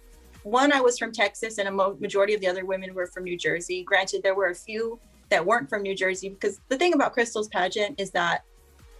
one, 0.44 0.74
I 0.74 0.82
was 0.82 0.98
from 0.98 1.12
Texas 1.12 1.58
and 1.58 1.68
a 1.68 1.72
mo- 1.72 1.98
majority 2.00 2.34
of 2.34 2.42
the 2.42 2.48
other 2.48 2.66
women 2.66 2.94
were 2.94 3.08
from 3.08 3.24
New 3.24 3.38
Jersey. 3.38 3.84
Granted, 3.84 4.24
there 4.24 4.36
were 4.36 4.48
a 4.48 4.56
few 4.56 5.00
that 5.30 5.46
weren't 5.46 5.70
from 5.70 5.84
New 5.84 5.96
Jersey 5.96 6.30
because 6.30 6.60
the 6.68 6.78
thing 6.78 6.94
about 6.94 7.14
Crystal's 7.14 7.48
pageant 7.48 8.00
is 8.00 8.12
that 8.12 8.44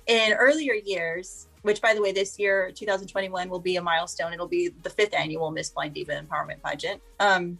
in 0.08 0.34
earlier 0.34 0.74
years, 0.74 1.48
which 1.62 1.82
by 1.82 1.94
the 1.94 2.02
way, 2.02 2.12
this 2.12 2.40
year, 2.40 2.72
2021 2.72 3.50
will 3.50 3.60
be 3.60 3.76
a 3.76 3.82
milestone. 3.82 4.34
It'll 4.34 4.48
be 4.48 4.70
the 4.84 4.90
fifth 4.90 5.14
annual 5.14 5.52
Miss 5.52 5.70
Blind 5.70 5.94
Diva 5.94 6.14
Empowerment 6.14 6.62
Pageant. 6.64 7.02
Um, 7.20 7.60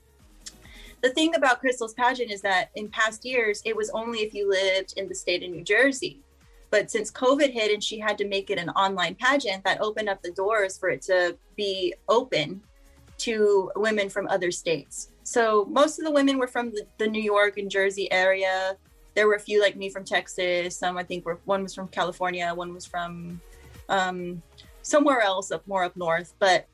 the 1.02 1.10
thing 1.10 1.36
about 1.36 1.60
Crystal's 1.60 1.94
pageant 1.94 2.32
is 2.32 2.42
that 2.42 2.70
in 2.76 2.88
past 2.88 3.26
years, 3.26 3.62
it 3.66 3.76
was 3.76 3.90
only 3.92 4.20
if 4.20 4.34
you 4.34 4.50
lived 4.50 4.94
in 4.98 5.08
the 5.08 5.16
state 5.16 5.44
of 5.44 5.50
New 5.50 5.64
Jersey. 5.64 6.22
But 6.70 6.90
since 6.90 7.12
COVID 7.12 7.52
hit 7.52 7.72
and 7.72 7.84
she 7.84 8.00
had 8.00 8.18
to 8.20 8.28
make 8.28 8.50
it 8.50 8.58
an 8.58 8.70
online 8.70 9.16
pageant, 9.16 9.64
that 9.66 9.82
opened 9.82 10.10
up 10.10 10.22
the 10.22 10.32
doors 10.32 10.78
for 10.78 10.90
it 10.90 11.02
to 11.04 11.38
be 11.56 11.94
open 12.08 12.62
to 13.20 13.72
women 13.76 14.10
from 14.10 14.28
other 14.28 14.52
states. 14.52 15.10
So 15.24 15.66
most 15.70 16.00
of 16.00 16.06
the 16.06 16.12
women 16.12 16.38
were 16.38 16.48
from 16.48 16.72
the, 16.72 16.86
the 16.98 17.08
New 17.08 17.22
York 17.22 17.58
and 17.58 17.70
Jersey 17.70 18.12
area. 18.12 18.78
There 19.16 19.28
were 19.28 19.36
a 19.36 19.40
few 19.40 19.62
like 19.62 19.76
me 19.76 19.90
from 19.90 20.06
Texas. 20.06 20.78
Some 20.78 20.98
I 20.98 21.04
think 21.04 21.26
were 21.26 21.40
one 21.46 21.64
was 21.64 21.76
from 21.76 21.88
California, 21.90 22.52
one 22.54 22.74
was 22.74 22.86
from 22.86 23.42
um, 23.92 24.42
somewhere 24.82 25.22
else 25.22 25.52
up 25.52 25.66
more 25.68 25.84
up 25.84 25.96
north. 25.96 26.34
But 26.40 26.68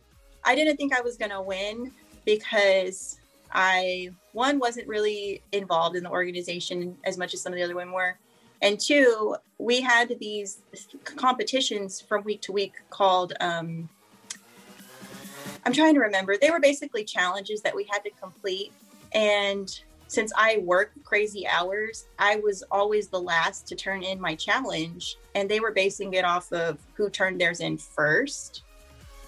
I 0.46 0.56
didn't 0.56 0.78
think 0.78 0.94
I 0.94 1.02
was 1.02 1.18
gonna 1.18 1.42
win 1.42 1.92
because 2.24 3.20
I 3.52 4.12
one 4.32 4.60
wasn't 4.60 4.88
really 4.88 5.42
involved 5.52 5.98
in 5.98 6.04
the 6.04 6.10
organization 6.10 6.98
as 7.04 7.18
much 7.18 7.34
as 7.34 7.42
some 7.42 7.52
of 7.52 7.58
the 7.58 7.64
other 7.64 7.76
women 7.76 7.94
were, 7.94 8.18
and 8.62 8.80
two 8.80 9.36
we 9.58 9.82
had 9.82 10.16
these 10.20 10.62
competitions 11.04 12.00
from 12.00 12.24
week 12.24 12.42
to 12.44 12.54
week 12.54 12.74
called 12.90 13.34
um, 13.42 13.90
I'm 15.68 15.74
trying 15.74 15.96
to 15.96 16.00
remember. 16.00 16.38
They 16.38 16.50
were 16.50 16.62
basically 16.62 17.04
challenges 17.04 17.62
that 17.64 17.76
we 17.76 17.84
had 17.92 18.00
to 18.06 18.10
complete. 18.22 18.72
And 19.14 19.70
since 20.08 20.32
I 20.38 20.60
work 20.60 20.92
crazy 21.04 21.48
hours, 21.48 22.06
I 22.18 22.38
was 22.38 22.64
always 22.72 23.08
the 23.08 23.20
last 23.20 23.68
to 23.68 23.76
turn 23.76 24.04
in 24.04 24.20
my 24.20 24.36
challenge. 24.36 25.18
And 25.36 25.50
they 25.50 25.60
were 25.60 25.72
basing 25.72 26.14
it 26.14 26.24
off 26.24 26.52
of 26.54 26.80
who 26.94 27.10
turned 27.10 27.40
theirs 27.40 27.60
in 27.60 27.78
first. 27.78 28.64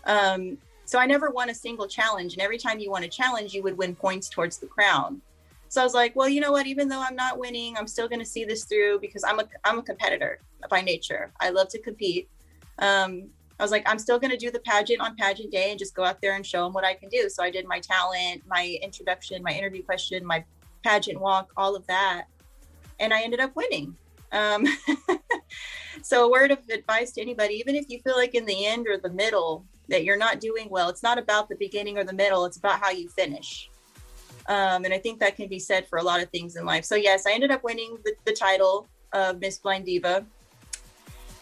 Um, 0.06 0.58
so 0.86 0.98
I 0.98 1.06
never 1.06 1.30
won 1.30 1.50
a 1.50 1.54
single 1.54 1.88
challenge. 1.88 2.34
And 2.34 2.42
every 2.42 2.58
time 2.58 2.80
you 2.80 2.92
won 2.92 3.04
a 3.04 3.10
challenge, 3.10 3.54
you 3.54 3.62
would 3.64 3.78
win 3.78 3.94
points 3.94 4.30
towards 4.30 4.58
the 4.58 4.68
crown. 4.68 5.22
So 5.68 5.82
I 5.82 5.84
was 5.84 5.94
like, 5.94 6.16
well, 6.16 6.28
you 6.28 6.42
know 6.42 6.52
what? 6.52 6.66
Even 6.66 6.88
though 6.88 7.02
I'm 7.02 7.16
not 7.16 7.38
winning, 7.38 7.78
I'm 7.78 7.86
still 7.86 8.08
going 8.08 8.20
to 8.20 8.26
see 8.26 8.44
this 8.44 8.66
through 8.66 9.00
because 9.00 9.24
I'm 9.24 9.40
a 9.40 9.44
I'm 9.64 9.78
a 9.78 9.84
competitor 9.84 10.40
by 10.68 10.82
nature. 10.82 11.32
I 11.40 11.52
love 11.52 11.70
to 11.70 11.80
compete. 11.80 12.28
Um, 12.80 13.30
I 13.60 13.64
was 13.64 13.72
like, 13.72 13.88
I'm 13.88 14.00
still 14.00 14.18
going 14.18 14.32
to 14.32 14.38
do 14.38 14.50
the 14.50 14.60
pageant 14.60 15.02
on 15.02 15.16
pageant 15.16 15.52
day 15.52 15.70
and 15.70 15.78
just 15.78 15.94
go 15.94 16.04
out 16.04 16.22
there 16.22 16.36
and 16.36 16.46
show 16.46 16.64
them 16.64 16.74
what 16.74 16.86
I 16.86 16.96
can 16.96 17.10
do. 17.10 17.30
So 17.30 17.44
I 17.44 17.52
did 17.52 17.68
my 17.68 17.80
talent, 17.80 18.42
my 18.48 18.80
introduction, 18.82 19.44
my 19.44 19.52
interview 19.52 19.84
question, 19.84 20.26
my 20.26 20.44
pageant 20.84 21.20
walk, 21.20 21.52
all 21.58 21.76
of 21.76 21.86
that. 21.88 22.26
And 23.00 23.14
I 23.14 23.22
ended 23.22 23.40
up 23.40 23.56
winning. 23.56 23.96
Um, 24.32 24.66
so, 26.04 26.26
a 26.26 26.32
word 26.32 26.52
of 26.52 26.60
advice 26.72 27.12
to 27.14 27.22
anybody, 27.22 27.56
even 27.56 27.76
if 27.76 27.86
you 27.90 28.00
feel 28.00 28.16
like 28.16 28.36
in 28.36 28.46
the 28.46 28.66
end 28.66 28.88
or 28.88 28.98
the 28.98 29.10
middle 29.10 29.66
that 29.88 30.04
you're 30.04 30.18
not 30.18 30.40
doing 30.40 30.68
well, 30.70 30.90
it's 30.90 31.04
not 31.04 31.18
about 31.18 31.50
the 31.50 31.56
beginning 31.56 31.98
or 31.98 32.04
the 32.04 32.14
middle, 32.14 32.46
it's 32.46 32.58
about 32.58 32.80
how 32.80 32.92
you 32.92 33.10
finish. 33.10 33.70
Um, 34.48 34.86
and 34.86 34.94
I 34.94 34.98
think 34.98 35.20
that 35.20 35.36
can 35.36 35.48
be 35.48 35.60
said 35.60 35.88
for 35.88 36.00
a 36.00 36.04
lot 36.04 36.22
of 36.22 36.30
things 36.30 36.56
in 36.56 36.66
life. 36.66 36.86
So, 36.86 36.96
yes, 36.96 37.26
I 37.28 37.34
ended 37.34 37.52
up 37.52 37.64
winning 37.64 37.98
the, 38.04 38.14
the 38.26 38.34
title 38.34 38.88
of 39.14 39.40
Miss 39.40 39.58
Blind 39.60 39.86
Diva. 39.86 40.26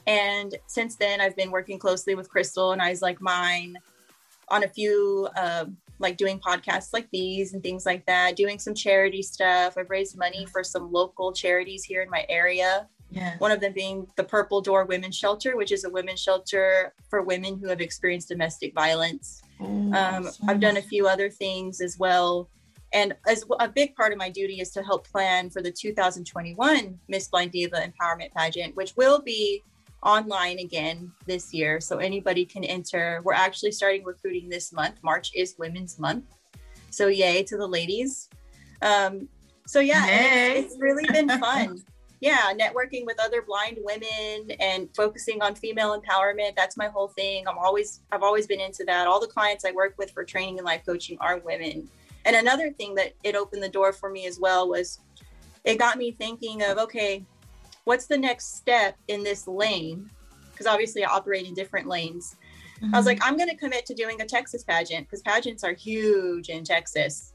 And 0.06 0.56
since 0.68 0.96
then, 0.96 1.20
I've 1.20 1.36
been 1.36 1.52
working 1.52 1.80
closely 1.80 2.16
with 2.16 2.30
Crystal 2.30 2.72
and 2.72 2.82
Eyes 2.82 3.02
Like 3.02 3.22
Mine 3.22 3.78
on 4.50 4.64
a 4.64 4.68
few, 4.68 5.28
uh, 5.36 5.66
like 6.00 6.18
doing 6.18 6.40
podcasts 6.40 6.94
like 6.94 7.08
these 7.12 7.54
and 7.54 7.64
things 7.64 7.86
like 7.86 8.06
that, 8.06 8.36
doing 8.36 8.60
some 8.60 8.74
charity 8.74 9.22
stuff. 9.22 9.78
I've 9.78 9.90
raised 9.90 10.18
money 10.18 10.46
for 10.46 10.64
some 10.64 10.92
local 10.92 11.34
charities 11.34 11.84
here 11.84 12.02
in 12.02 12.10
my 12.10 12.26
area. 12.30 12.88
Yeah. 13.10 13.38
One 13.38 13.52
of 13.52 13.62
them 13.62 13.74
being 13.74 14.08
the 14.16 14.24
Purple 14.24 14.62
Door 14.62 14.86
Women's 14.86 15.16
Shelter, 15.16 15.56
which 15.56 15.72
is 15.72 15.86
a 15.86 15.90
women's 15.90 16.22
shelter 16.22 16.94
for 17.10 17.22
women 17.22 17.58
who 17.58 17.70
have 17.70 17.80
experienced 17.80 18.28
domestic 18.28 18.74
violence. 18.74 19.42
Oh, 19.60 19.66
Um, 19.94 20.30
I've 20.48 20.60
done 20.60 20.78
a 20.78 20.82
few 20.82 21.08
other 21.08 21.30
things 21.30 21.80
as 21.80 21.98
well. 21.98 22.50
And 22.94 23.16
as 23.26 23.46
a 23.60 23.68
big 23.68 23.96
part 23.96 24.12
of 24.12 24.18
my 24.18 24.30
duty 24.30 24.60
is 24.60 24.72
to 24.72 24.84
help 24.84 25.08
plan 25.08 25.50
for 25.50 25.62
the 25.62 25.72
2021 25.72 27.00
Miss 27.08 27.28
Blind 27.28 27.52
Diva 27.52 27.78
Empowerment 27.78 28.34
Pageant, 28.34 28.76
which 28.76 28.96
will 28.96 29.22
be 29.22 29.64
online 30.04 30.60
again 30.60 31.12
this 31.26 31.54
year. 31.54 31.80
So 31.80 31.98
anybody 31.98 32.46
can 32.46 32.64
enter. 32.64 33.22
We're 33.24 33.34
actually 33.34 33.72
starting 33.72 34.04
recruiting 34.04 34.50
this 34.50 34.72
month. 34.72 34.96
March 35.04 35.32
is 35.36 35.56
Women's 35.58 36.00
Month. 36.00 36.26
So 36.90 37.08
yay 37.08 37.44
to 37.44 37.58
the 37.58 37.68
ladies. 37.68 38.30
Um, 38.82 39.28
so 39.66 39.80
yeah, 39.80 40.06
it's, 40.08 40.74
it's 40.74 40.82
really 40.82 41.06
been 41.12 41.30
fun. 41.40 41.84
yeah, 42.20 42.52
networking 42.54 43.06
with 43.06 43.20
other 43.20 43.42
blind 43.42 43.78
women 43.82 44.52
and 44.60 44.90
focusing 44.96 45.42
on 45.42 45.56
female 45.56 46.00
empowerment. 46.00 46.56
That's 46.56 46.78
my 46.78 46.88
whole 46.88 47.10
thing. 47.10 47.48
I'm 47.48 47.58
always 47.58 48.02
I've 48.12 48.24
always 48.24 48.48
been 48.48 48.62
into 48.62 48.84
that. 48.86 49.08
All 49.08 49.20
the 49.20 49.28
clients 49.28 49.66
I 49.66 49.72
work 49.72 49.96
with 49.98 50.12
for 50.12 50.24
training 50.24 50.58
and 50.58 50.66
life 50.66 50.84
coaching 50.86 51.18
are 51.20 51.40
women. 51.40 51.90
And 52.26 52.36
another 52.36 52.72
thing 52.72 52.96
that 52.96 53.14
it 53.24 53.36
opened 53.36 53.62
the 53.62 53.70
door 53.70 53.94
for 53.94 54.10
me 54.10 54.26
as 54.26 54.40
well 54.40 54.68
was 54.68 55.00
it 55.64 55.78
got 55.78 55.98
me 55.98 56.12
thinking 56.12 56.64
of 56.64 56.78
okay, 56.78 57.24
what's 57.88 58.06
the 58.06 58.18
next 58.18 58.58
step 58.58 58.98
in 59.08 59.24
this 59.24 59.48
lane? 59.48 60.10
Because 60.52 60.68
obviously 60.68 61.06
I 61.06 61.10
operate 61.10 61.48
in 61.48 61.54
different 61.54 61.88
lanes. 61.88 62.36
Mm-hmm. 62.82 62.94
I 62.94 62.98
was 62.98 63.06
like, 63.06 63.20
I'm 63.24 63.38
going 63.38 63.50
to 63.50 63.56
commit 63.56 63.86
to 63.86 63.94
doing 63.94 64.20
a 64.20 64.26
Texas 64.26 64.64
pageant 64.64 65.08
because 65.08 65.22
pageants 65.22 65.64
are 65.64 65.72
huge 65.72 66.50
in 66.50 66.66
Texas. 66.66 67.34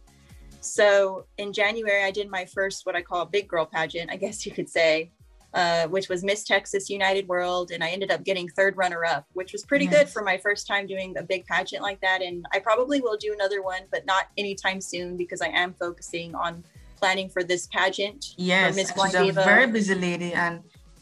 So 0.60 1.24
in 1.38 1.54
January, 1.54 2.04
I 2.04 2.10
did 2.10 2.30
my 2.30 2.44
first 2.44 2.84
what 2.84 2.94
I 2.94 3.00
call 3.00 3.22
a 3.22 3.26
big 3.26 3.48
girl 3.48 3.64
pageant, 3.64 4.10
I 4.10 4.16
guess 4.16 4.44
you 4.44 4.52
could 4.52 4.68
say, 4.68 5.10
uh, 5.54 5.86
which 5.88 6.10
was 6.10 6.22
Miss 6.22 6.44
Texas 6.44 6.90
United 6.90 7.26
World. 7.28 7.70
And 7.70 7.82
I 7.82 7.88
ended 7.88 8.10
up 8.10 8.22
getting 8.22 8.46
third 8.46 8.76
runner 8.76 9.06
up, 9.06 9.24
which 9.32 9.52
was 9.52 9.64
pretty 9.64 9.86
good 9.86 10.06
for 10.08 10.22
my 10.22 10.36
first 10.36 10.66
time 10.66 10.86
doing 10.86 11.16
a 11.16 11.22
big 11.22 11.46
pageant 11.46 11.82
like 11.82 12.00
that. 12.02 12.20
And 12.20 12.44
I 12.52 12.58
probably 12.58 13.00
will 13.00 13.16
do 13.16 13.32
another 13.32 13.62
one, 13.62 13.84
but 13.90 14.04
not 14.04 14.26
anytime 14.36 14.82
soon 14.82 15.16
because 15.16 15.40
I 15.40 15.48
am 15.48 15.72
focusing 15.72 16.34
on 16.34 16.62
planning 17.02 17.28
for 17.28 17.42
this 17.42 17.66
pageant. 17.66 18.34
Yes, 18.36 18.76
she's 18.76 19.14
a 19.14 19.32
very 19.32 19.66
busy 19.66 19.96
lady. 19.96 20.32
And 20.32 20.60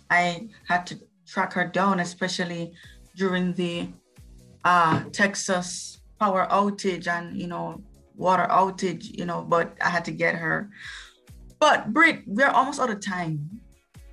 I 0.08 0.48
had 0.66 0.86
to 0.86 0.94
track 1.26 1.52
her 1.52 1.66
down, 1.66 2.00
especially 2.00 2.72
during 3.16 3.52
the 3.52 3.88
uh, 4.64 5.04
Texas 5.12 6.00
power 6.18 6.46
outage 6.50 7.06
and, 7.06 7.38
you 7.38 7.46
know, 7.46 7.82
water 8.16 8.46
outage, 8.50 9.04
you 9.18 9.26
know, 9.26 9.42
but 9.42 9.76
I 9.82 9.90
had 9.90 10.04
to 10.06 10.12
get 10.12 10.34
her. 10.36 10.70
But 11.58 11.92
Britt, 11.92 12.22
we're 12.26 12.48
almost 12.48 12.80
out 12.80 12.90
of 12.90 13.00
time. 13.00 13.60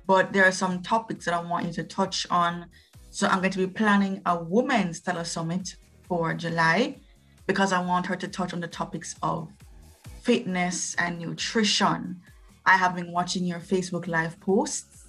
But 0.06 0.32
there 0.34 0.44
are 0.44 0.52
some 0.52 0.82
topics 0.82 1.24
that 1.24 1.34
I 1.34 1.40
want 1.40 1.66
you 1.66 1.72
to 1.72 1.84
touch 1.84 2.26
on. 2.30 2.66
So 3.10 3.26
I'm 3.26 3.38
going 3.38 3.52
to 3.52 3.66
be 3.66 3.66
planning 3.66 4.20
a 4.26 4.34
women's 4.42 4.98
Stellar 4.98 5.24
Summit 5.24 5.76
for 6.06 6.34
July 6.34 7.00
because 7.46 7.72
I 7.72 7.80
want 7.80 8.04
her 8.06 8.16
to 8.16 8.28
touch 8.28 8.52
on 8.52 8.60
the 8.60 8.68
topics 8.68 9.14
of 9.22 9.48
fitness 10.28 10.94
and 10.96 11.18
nutrition. 11.18 12.20
I 12.66 12.76
have 12.76 12.94
been 12.94 13.12
watching 13.12 13.44
your 13.46 13.60
Facebook 13.60 14.06
Live 14.06 14.38
posts, 14.40 15.06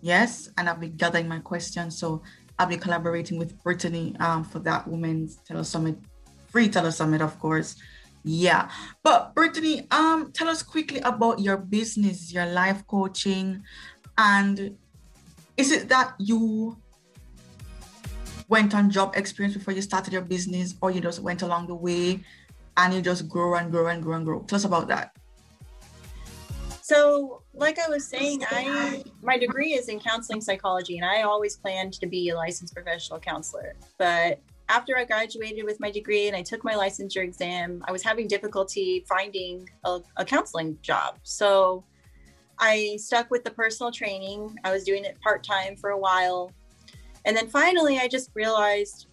yes, 0.00 0.48
and 0.56 0.66
I've 0.66 0.80
been 0.80 0.96
gathering 0.96 1.28
my 1.28 1.40
questions. 1.40 1.98
So 1.98 2.22
I'll 2.58 2.66
be 2.66 2.78
collaborating 2.78 3.38
with 3.38 3.62
Brittany 3.62 4.16
um, 4.18 4.44
for 4.44 4.60
that 4.60 4.88
Women's 4.88 5.36
Stellar 5.44 5.64
Summit, 5.64 5.98
free 6.48 6.70
Stellar 6.70 6.90
Summit, 6.90 7.20
of 7.20 7.38
course. 7.38 7.76
Yeah. 8.24 8.70
But 9.02 9.34
Brittany, 9.34 9.86
um, 9.90 10.32
tell 10.32 10.48
us 10.48 10.62
quickly 10.62 11.00
about 11.00 11.38
your 11.38 11.58
business, 11.58 12.32
your 12.32 12.46
life 12.46 12.86
coaching, 12.86 13.62
and 14.16 14.74
is 15.58 15.70
it 15.70 15.90
that 15.90 16.14
you 16.18 16.78
went 18.48 18.74
on 18.74 18.88
job 18.88 19.12
experience 19.16 19.54
before 19.54 19.74
you 19.74 19.82
started 19.82 20.14
your 20.14 20.22
business, 20.22 20.76
or 20.80 20.90
you 20.90 21.02
just 21.02 21.20
went 21.20 21.42
along 21.42 21.66
the 21.66 21.74
way 21.74 22.24
and 22.76 22.94
you 22.94 23.02
just 23.02 23.28
grow 23.28 23.54
and 23.54 23.70
grow 23.70 23.86
and 23.86 24.02
grow 24.02 24.16
and 24.16 24.24
grow? 24.24 24.42
Tell 24.42 24.56
us 24.56 24.64
about 24.64 24.88
that. 24.88 25.16
So, 26.80 27.42
like 27.54 27.78
I 27.78 27.88
was 27.88 28.06
saying, 28.06 28.44
I 28.50 29.04
my 29.22 29.38
degree 29.38 29.74
is 29.74 29.88
in 29.88 30.00
counseling 30.00 30.40
psychology, 30.40 30.98
and 30.98 31.06
I 31.06 31.22
always 31.22 31.56
planned 31.56 31.94
to 31.94 32.06
be 32.06 32.30
a 32.30 32.36
licensed 32.36 32.74
professional 32.74 33.20
counselor. 33.20 33.74
But 33.98 34.40
after 34.68 34.96
I 34.96 35.04
graduated 35.04 35.64
with 35.64 35.78
my 35.80 35.90
degree 35.90 36.28
and 36.28 36.36
I 36.36 36.42
took 36.42 36.64
my 36.64 36.74
licensure 36.74 37.22
exam, 37.22 37.84
I 37.86 37.92
was 37.92 38.02
having 38.02 38.26
difficulty 38.26 39.04
finding 39.08 39.68
a, 39.84 40.00
a 40.16 40.24
counseling 40.24 40.78
job. 40.82 41.18
So 41.22 41.84
I 42.58 42.96
stuck 42.98 43.30
with 43.30 43.44
the 43.44 43.50
personal 43.50 43.92
training. 43.92 44.56
I 44.64 44.72
was 44.72 44.84
doing 44.84 45.04
it 45.04 45.20
part 45.20 45.44
time 45.44 45.76
for 45.76 45.90
a 45.90 45.98
while. 45.98 46.52
And 47.24 47.36
then 47.36 47.48
finally, 47.48 47.98
I 47.98 48.08
just 48.08 48.30
realized 48.34 49.06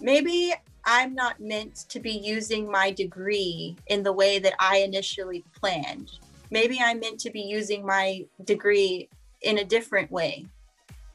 maybe 0.00 0.54
I'm 0.84 1.14
not 1.14 1.40
meant 1.40 1.88
to 1.88 2.00
be 2.00 2.12
using 2.12 2.70
my 2.70 2.90
degree 2.90 3.76
in 3.86 4.02
the 4.02 4.12
way 4.12 4.38
that 4.38 4.54
I 4.58 4.78
initially 4.78 5.44
planned. 5.58 6.12
Maybe 6.50 6.80
I'm 6.82 7.00
meant 7.00 7.20
to 7.20 7.30
be 7.30 7.42
using 7.42 7.84
my 7.86 8.24
degree 8.44 9.08
in 9.42 9.58
a 9.58 9.64
different 9.64 10.10
way 10.10 10.46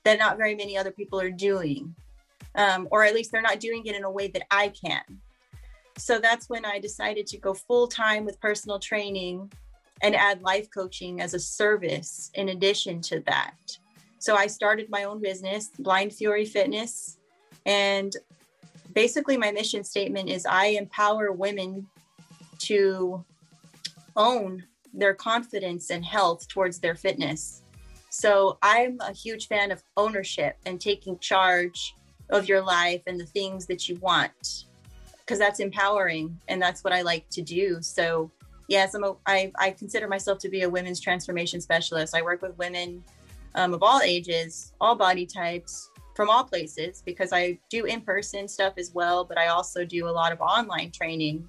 that 0.03 0.19
not 0.19 0.37
very 0.37 0.55
many 0.55 0.77
other 0.77 0.91
people 0.91 1.19
are 1.19 1.31
doing 1.31 1.95
um, 2.55 2.87
or 2.91 3.03
at 3.03 3.13
least 3.13 3.31
they're 3.31 3.41
not 3.41 3.59
doing 3.59 3.85
it 3.85 3.95
in 3.95 4.03
a 4.03 4.11
way 4.11 4.27
that 4.29 4.43
I 4.49 4.69
can. 4.69 5.03
So 5.97 6.19
that's 6.19 6.49
when 6.49 6.65
I 6.65 6.79
decided 6.79 7.27
to 7.27 7.37
go 7.37 7.53
full 7.53 7.87
time 7.87 8.25
with 8.25 8.39
personal 8.41 8.79
training 8.79 9.51
and 10.01 10.15
add 10.15 10.41
life 10.41 10.67
coaching 10.73 11.21
as 11.21 11.33
a 11.33 11.39
service 11.39 12.31
in 12.33 12.49
addition 12.49 13.01
to 13.01 13.21
that. 13.21 13.55
So 14.19 14.35
I 14.35 14.47
started 14.47 14.89
my 14.89 15.03
own 15.03 15.21
business, 15.21 15.69
Blind 15.79 16.13
Fury 16.13 16.45
Fitness. 16.45 17.17
And 17.65 18.13
basically, 18.93 19.37
my 19.37 19.51
mission 19.51 19.83
statement 19.83 20.29
is 20.29 20.45
I 20.45 20.67
empower 20.67 21.31
women 21.31 21.87
to 22.59 23.23
own 24.15 24.63
their 24.93 25.13
confidence 25.13 25.89
and 25.89 26.05
health 26.05 26.47
towards 26.47 26.79
their 26.79 26.95
fitness. 26.95 27.63
So 28.09 28.57
I'm 28.61 28.97
a 29.01 29.11
huge 29.11 29.47
fan 29.47 29.71
of 29.71 29.83
ownership 29.97 30.55
and 30.65 30.79
taking 30.79 31.19
charge 31.19 31.95
of 32.29 32.47
your 32.47 32.61
life 32.61 33.01
and 33.07 33.19
the 33.19 33.25
things 33.25 33.65
that 33.67 33.89
you 33.89 33.97
want 33.97 34.65
because 35.19 35.37
that's 35.37 35.59
empowering 35.59 36.39
and 36.47 36.61
that's 36.61 36.83
what 36.83 36.93
I 36.93 37.01
like 37.01 37.29
to 37.31 37.41
do. 37.41 37.81
So, 37.81 38.31
yes, 38.69 38.93
I'm 38.93 39.03
a, 39.03 39.15
I, 39.25 39.51
I 39.59 39.71
consider 39.71 40.07
myself 40.07 40.39
to 40.39 40.49
be 40.49 40.61
a 40.61 40.69
women's 40.69 40.99
transformation 40.99 41.59
specialist. 41.59 42.15
I 42.15 42.21
work 42.21 42.41
with 42.41 42.57
women 42.57 43.03
um, 43.55 43.73
of 43.73 43.83
all 43.83 44.01
ages, 44.01 44.73
all 44.79 44.95
body 44.95 45.25
types, 45.25 45.89
from 46.15 46.29
all 46.29 46.43
places 46.43 47.03
because 47.05 47.33
I 47.33 47.59
do 47.69 47.85
in 47.85 48.01
person 48.01 48.47
stuff 48.47 48.73
as 48.77 48.91
well, 48.93 49.23
but 49.25 49.37
I 49.37 49.47
also 49.47 49.85
do 49.85 50.07
a 50.07 50.09
lot 50.09 50.31
of 50.31 50.41
online 50.41 50.91
training. 50.91 51.47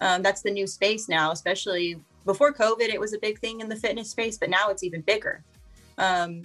Um, 0.00 0.22
that's 0.22 0.42
the 0.42 0.50
new 0.50 0.66
space 0.66 1.08
now, 1.08 1.30
especially 1.32 1.96
before 2.24 2.52
COVID, 2.52 2.88
it 2.88 3.00
was 3.00 3.14
a 3.14 3.18
big 3.18 3.38
thing 3.38 3.60
in 3.60 3.68
the 3.68 3.76
fitness 3.76 4.10
space, 4.10 4.36
but 4.36 4.50
now 4.50 4.68
it's 4.68 4.82
even 4.82 5.00
bigger. 5.02 5.42
Um, 5.96 6.42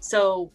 so 0.00 0.50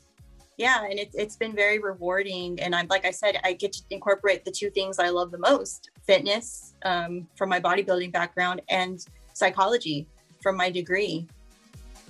yeah 0.60 0.84
and 0.84 1.00
it, 1.00 1.10
it's 1.14 1.38
been 1.38 1.56
very 1.56 1.80
rewarding 1.80 2.60
and 2.60 2.76
i'm 2.76 2.86
like 2.90 3.06
i 3.06 3.12
said 3.12 3.40
i 3.44 3.54
get 3.54 3.72
to 3.74 3.82
incorporate 3.90 4.46
the 4.46 4.52
two 4.52 4.70
things 4.70 5.00
i 5.00 5.10
love 5.10 5.32
the 5.32 5.40
most 5.40 5.90
fitness 6.06 6.76
um, 6.84 7.28
from 7.36 7.50
my 7.50 7.60
bodybuilding 7.60 8.12
background 8.12 8.62
and 8.70 9.06
psychology 9.34 10.06
from 10.44 10.56
my 10.56 10.70
degree 10.70 11.28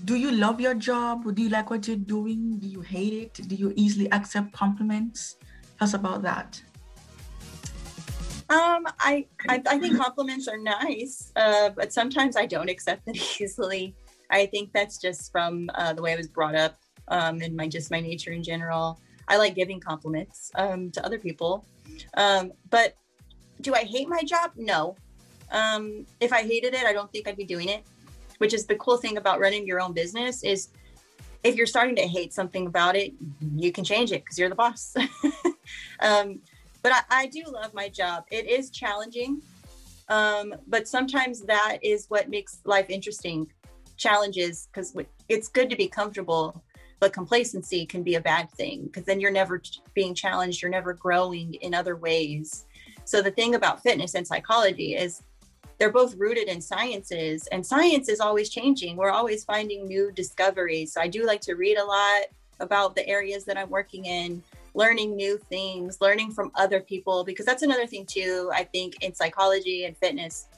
do 0.05 0.15
you 0.15 0.31
love 0.31 0.61
your 0.61 0.73
job 0.73 1.23
do 1.35 1.41
you 1.41 1.49
like 1.49 1.69
what 1.69 1.87
you're 1.87 1.97
doing 1.97 2.57
do 2.59 2.67
you 2.67 2.81
hate 2.81 3.13
it 3.13 3.47
do 3.47 3.55
you 3.55 3.73
easily 3.75 4.11
accept 4.11 4.51
compliments 4.53 5.37
tell 5.77 5.87
us 5.87 5.93
about 5.93 6.21
that 6.21 6.61
um, 8.49 8.87
I, 8.99 9.27
I, 9.47 9.61
I 9.69 9.77
think 9.77 9.95
compliments 9.95 10.47
are 10.47 10.57
nice, 10.57 11.31
uh, 11.35 11.69
but 11.69 11.93
sometimes 11.93 12.35
I 12.35 12.47
don't 12.47 12.67
accept 12.67 13.05
them 13.05 13.13
easily. 13.39 13.93
I 14.31 14.47
think 14.47 14.73
that's 14.73 14.97
just 14.97 15.31
from 15.31 15.69
uh, 15.75 15.93
the 15.93 16.01
way 16.01 16.13
I 16.13 16.15
was 16.15 16.27
brought 16.27 16.55
up 16.55 16.79
um, 17.09 17.41
and 17.41 17.55
my 17.55 17.67
just 17.67 17.91
my 17.91 17.99
nature 17.99 18.31
in 18.31 18.41
general. 18.41 18.99
I 19.27 19.37
like 19.37 19.53
giving 19.53 19.79
compliments 19.79 20.51
um, 20.55 20.89
to 20.91 21.05
other 21.05 21.19
people. 21.19 21.63
Um, 22.15 22.51
but 22.71 22.95
do 23.61 23.75
I 23.75 23.83
hate 23.83 24.09
my 24.09 24.23
job? 24.23 24.51
No. 24.55 24.95
Um, 25.51 26.07
if 26.19 26.33
I 26.33 26.41
hated 26.41 26.73
it, 26.73 26.85
I 26.85 26.93
don't 26.93 27.11
think 27.11 27.27
I'd 27.27 27.37
be 27.37 27.45
doing 27.45 27.69
it. 27.69 27.83
Which 28.39 28.53
is 28.53 28.65
the 28.65 28.75
cool 28.75 28.97
thing 28.97 29.17
about 29.17 29.39
running 29.39 29.65
your 29.65 29.79
own 29.79 29.93
business 29.93 30.43
is 30.43 30.69
if 31.43 31.55
you're 31.55 31.67
starting 31.67 31.95
to 31.95 32.07
hate 32.07 32.33
something 32.33 32.67
about 32.67 32.95
it, 32.95 33.13
you 33.55 33.71
can 33.71 33.83
change 33.83 34.11
it 34.11 34.23
because 34.23 34.37
you're 34.37 34.49
the 34.49 34.55
boss. 34.55 34.93
um, 36.01 36.41
but 36.81 36.91
I, 36.91 37.01
I, 37.09 37.25
do 37.27 37.43
love 37.47 37.73
my 37.73 37.87
job. 37.87 38.25
It 38.31 38.49
is 38.49 38.69
challenging, 38.71 39.41
um, 40.09 40.53
but 40.67 40.87
sometimes 40.87 41.41
that 41.41 41.77
is 41.81 42.05
what 42.09 42.29
makes 42.29 42.59
life 42.65 42.89
interesting. 42.89 43.47
Challenges 43.97 44.69
because 44.71 44.95
it's 45.27 45.49
good 45.49 45.69
to 45.69 45.75
be 45.75 45.87
comfortable 45.87 46.63
but 46.99 47.13
complacency 47.13 47.85
can 47.85 48.03
be 48.03 48.15
a 48.15 48.21
bad 48.21 48.51
thing 48.51 48.85
because 48.85 49.03
then 49.03 49.19
you're 49.19 49.31
never 49.31 49.61
being 49.93 50.13
challenged 50.13 50.61
you're 50.61 50.71
never 50.71 50.93
growing 50.93 51.53
in 51.55 51.73
other 51.73 51.95
ways 51.95 52.65
so 53.05 53.21
the 53.21 53.31
thing 53.31 53.55
about 53.55 53.81
fitness 53.81 54.15
and 54.15 54.27
psychology 54.27 54.95
is 54.95 55.23
they're 55.79 55.91
both 55.91 56.15
rooted 56.15 56.47
in 56.47 56.61
sciences 56.61 57.47
and 57.51 57.65
science 57.65 58.09
is 58.09 58.19
always 58.19 58.49
changing. 58.49 58.97
We're 58.97 59.11
always 59.11 59.45
finding 59.45 59.87
new 59.87 60.11
discoveries. 60.11 60.93
So 60.93 61.01
i 61.01 61.07
do 61.07 61.25
like 61.25 61.41
to 61.41 61.55
read 61.55 61.77
a 61.77 61.85
lot 61.85 62.23
about 62.59 62.93
the 62.93 63.07
areas 63.07 63.45
that 63.45 63.57
i'm 63.57 63.69
working 63.69 64.03
in 64.03 64.43
learning 64.73 65.15
new 65.15 65.37
things 65.37 65.97
learning 66.01 66.31
from 66.31 66.51
other 66.55 66.81
people 66.81 67.23
because 67.23 67.45
that's 67.45 67.63
another 67.63 67.87
thing 67.87 68.05
too 68.05 68.51
i 68.53 68.65
think 68.65 69.01
in 69.01 69.15
psychology 69.15 69.85
and 69.85 69.95
fitness 69.95 70.49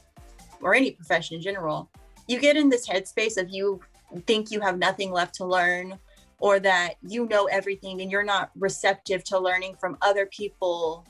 or 0.62 0.76
any 0.76 0.92
profession 0.92 1.36
in 1.36 1.42
general. 1.42 1.90
You 2.28 2.40
get 2.40 2.56
in 2.56 2.70
this 2.70 2.88
headspace 2.88 3.38
of 3.38 3.50
you 3.50 3.82
think 4.26 4.52
you 4.52 4.60
have 4.62 4.78
nothing 4.78 5.12
left 5.12 5.36
to 5.36 5.46
learn 5.46 5.98
or 6.40 6.60
that 6.60 6.96
you 7.02 7.28
know 7.28 7.46
everything 7.46 8.02
and 8.02 8.12
you're 8.12 8.24
not 8.24 8.52
receptive 8.58 9.24
to 9.26 9.40
learning 9.40 9.76
from 9.80 9.98
other 10.02 10.26
people 10.28 11.06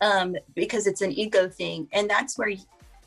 um, 0.00 0.36
because 0.54 0.86
it's 0.86 1.00
an 1.00 1.12
ego 1.12 1.48
thing. 1.48 1.88
And 1.92 2.08
that's 2.08 2.38
where 2.38 2.52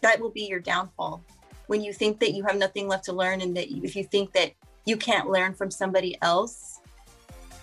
that 0.01 0.19
will 0.19 0.29
be 0.29 0.43
your 0.43 0.59
downfall. 0.59 1.23
When 1.67 1.81
you 1.81 1.93
think 1.93 2.19
that 2.19 2.33
you 2.33 2.43
have 2.43 2.57
nothing 2.57 2.87
left 2.87 3.05
to 3.05 3.13
learn 3.13 3.41
and 3.41 3.55
that 3.55 3.71
you, 3.71 3.81
if 3.83 3.95
you 3.95 4.03
think 4.03 4.33
that 4.33 4.51
you 4.85 4.97
can't 4.97 5.29
learn 5.29 5.53
from 5.53 5.71
somebody 5.71 6.17
else, 6.21 6.81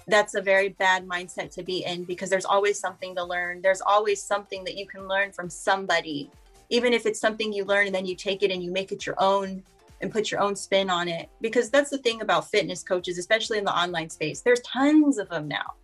that's 0.06 0.34
a 0.34 0.40
very 0.40 0.70
bad 0.70 1.06
mindset 1.06 1.52
to 1.54 1.62
be 1.62 1.84
in 1.84 2.04
because 2.04 2.30
there's 2.30 2.46
always 2.46 2.78
something 2.78 3.14
to 3.16 3.24
learn. 3.24 3.60
There's 3.60 3.82
always 3.82 4.22
something 4.22 4.64
that 4.64 4.76
you 4.76 4.86
can 4.86 5.06
learn 5.06 5.32
from 5.32 5.50
somebody, 5.50 6.30
even 6.70 6.92
if 6.94 7.04
it's 7.04 7.20
something 7.20 7.52
you 7.52 7.64
learn 7.64 7.86
and 7.86 7.94
then 7.94 8.06
you 8.06 8.16
take 8.16 8.42
it 8.42 8.50
and 8.50 8.62
you 8.62 8.70
make 8.70 8.90
it 8.90 9.04
your 9.04 9.16
own 9.18 9.62
and 10.00 10.10
put 10.10 10.30
your 10.30 10.40
own 10.40 10.56
spin 10.56 10.88
on 10.88 11.08
it. 11.08 11.28
Because 11.42 11.68
that's 11.68 11.90
the 11.90 11.98
thing 11.98 12.22
about 12.22 12.50
fitness 12.50 12.82
coaches, 12.82 13.18
especially 13.18 13.58
in 13.58 13.64
the 13.64 13.76
online 13.76 14.08
space. 14.08 14.40
There's 14.40 14.60
tons 14.60 15.18
of 15.18 15.28
them 15.28 15.46
now. 15.46 15.74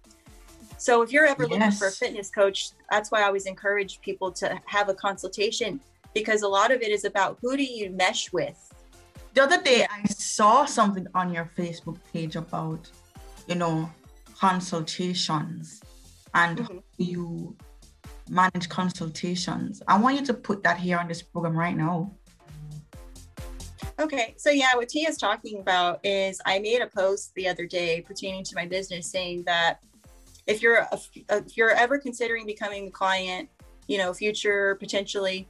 So 0.79 1.03
if 1.03 1.13
you're 1.13 1.27
ever 1.27 1.47
looking 1.47 1.71
for 1.73 1.89
a 1.89 1.93
fitness 1.93 2.31
coach, 2.31 2.71
that's 2.91 3.11
why 3.11 3.21
I 3.21 3.25
always 3.25 3.47
encourage 3.47 4.01
people 4.01 4.31
to 4.33 4.59
have 4.67 4.89
a 4.89 4.95
consultation 4.95 5.81
because 6.15 6.43
a 6.43 6.49
lot 6.49 6.71
of 6.71 6.81
it 6.81 6.91
is 6.91 7.05
about 7.05 7.39
who 7.41 7.57
do 7.57 7.65
you 7.65 7.91
mesh 7.91 8.33
with. 8.33 8.73
The 9.35 9.43
other 9.43 9.61
day 9.61 9.87
I 9.91 10.05
saw 10.07 10.65
something 10.65 11.07
on 11.15 11.35
your 11.35 11.51
Facebook 11.59 11.99
page 12.13 12.37
about, 12.37 12.89
you 13.49 13.57
know, 13.57 13.91
consultations 14.39 15.83
and 16.35 16.59
mm-hmm. 16.59 16.79
you 16.99 17.57
manage 18.29 18.69
consultations. 18.69 19.83
I 19.89 19.99
want 19.99 20.19
you 20.19 20.27
to 20.27 20.35
put 20.35 20.63
that 20.63 20.79
here 20.79 20.99
on 20.99 21.09
this 21.09 21.23
program 21.23 21.57
right 21.57 21.77
now. 21.77 22.13
Okay, 23.99 24.35
so 24.37 24.51
yeah, 24.51 24.75
what 24.75 24.89
Tia's 24.89 25.17
talking 25.17 25.61
about 25.61 26.05
is 26.05 26.41
I 26.45 26.59
made 26.59 26.81
a 26.81 26.87
post 26.87 27.33
the 27.35 27.47
other 27.47 27.65
day 27.65 28.01
pertaining 28.01 28.43
to 28.45 28.55
my 28.57 28.67
business 28.67 29.09
saying 29.09 29.45
that 29.45 29.79
if 30.47 30.63
you're 30.63 30.79
a, 30.79 30.99
if 31.31 31.57
you're 31.57 31.71
ever 31.71 31.99
considering 31.99 32.45
becoming 32.45 32.89
a 32.89 32.91
client, 32.91 33.49
you 33.87 33.99
know, 33.99 34.13
future 34.13 34.77
potentially, 34.77 35.49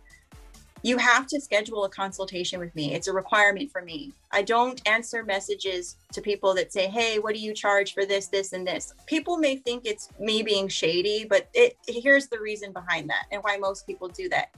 you 0.85 0.99
have 0.99 1.27
to 1.27 1.40
schedule 1.40 1.85
a 1.85 1.88
consultation 1.88 2.61
with 2.61 2.75
me. 2.75 2.92
It's 2.92 3.09
a 3.09 3.12
requirement 3.12 3.73
for 3.73 3.81
me. 3.81 4.12
I 4.31 4.42
don't 4.42 4.87
answer 4.87 5.25
messages 5.25 5.97
to 6.12 6.20
people 6.20 6.53
that 6.57 6.75
say, 6.75 6.88
"Hey, 6.88 7.18
what 7.18 7.35
do 7.35 7.40
you 7.40 7.55
charge 7.55 7.94
for 7.94 8.05
this, 8.05 8.27
this, 8.27 8.53
and 8.53 8.66
this?" 8.66 8.92
People 9.07 9.38
may 9.38 9.57
think 9.57 9.87
it's 9.87 10.11
me 10.20 10.42
being 10.42 10.68
shady, 10.68 11.25
but 11.25 11.49
it, 11.55 11.79
here's 11.88 12.29
the 12.29 12.38
reason 12.38 12.70
behind 12.70 13.09
that 13.09 13.25
and 13.33 13.42
why 13.42 13.57
most 13.57 13.87
people 13.87 14.09
do 14.09 14.29
that. 14.29 14.51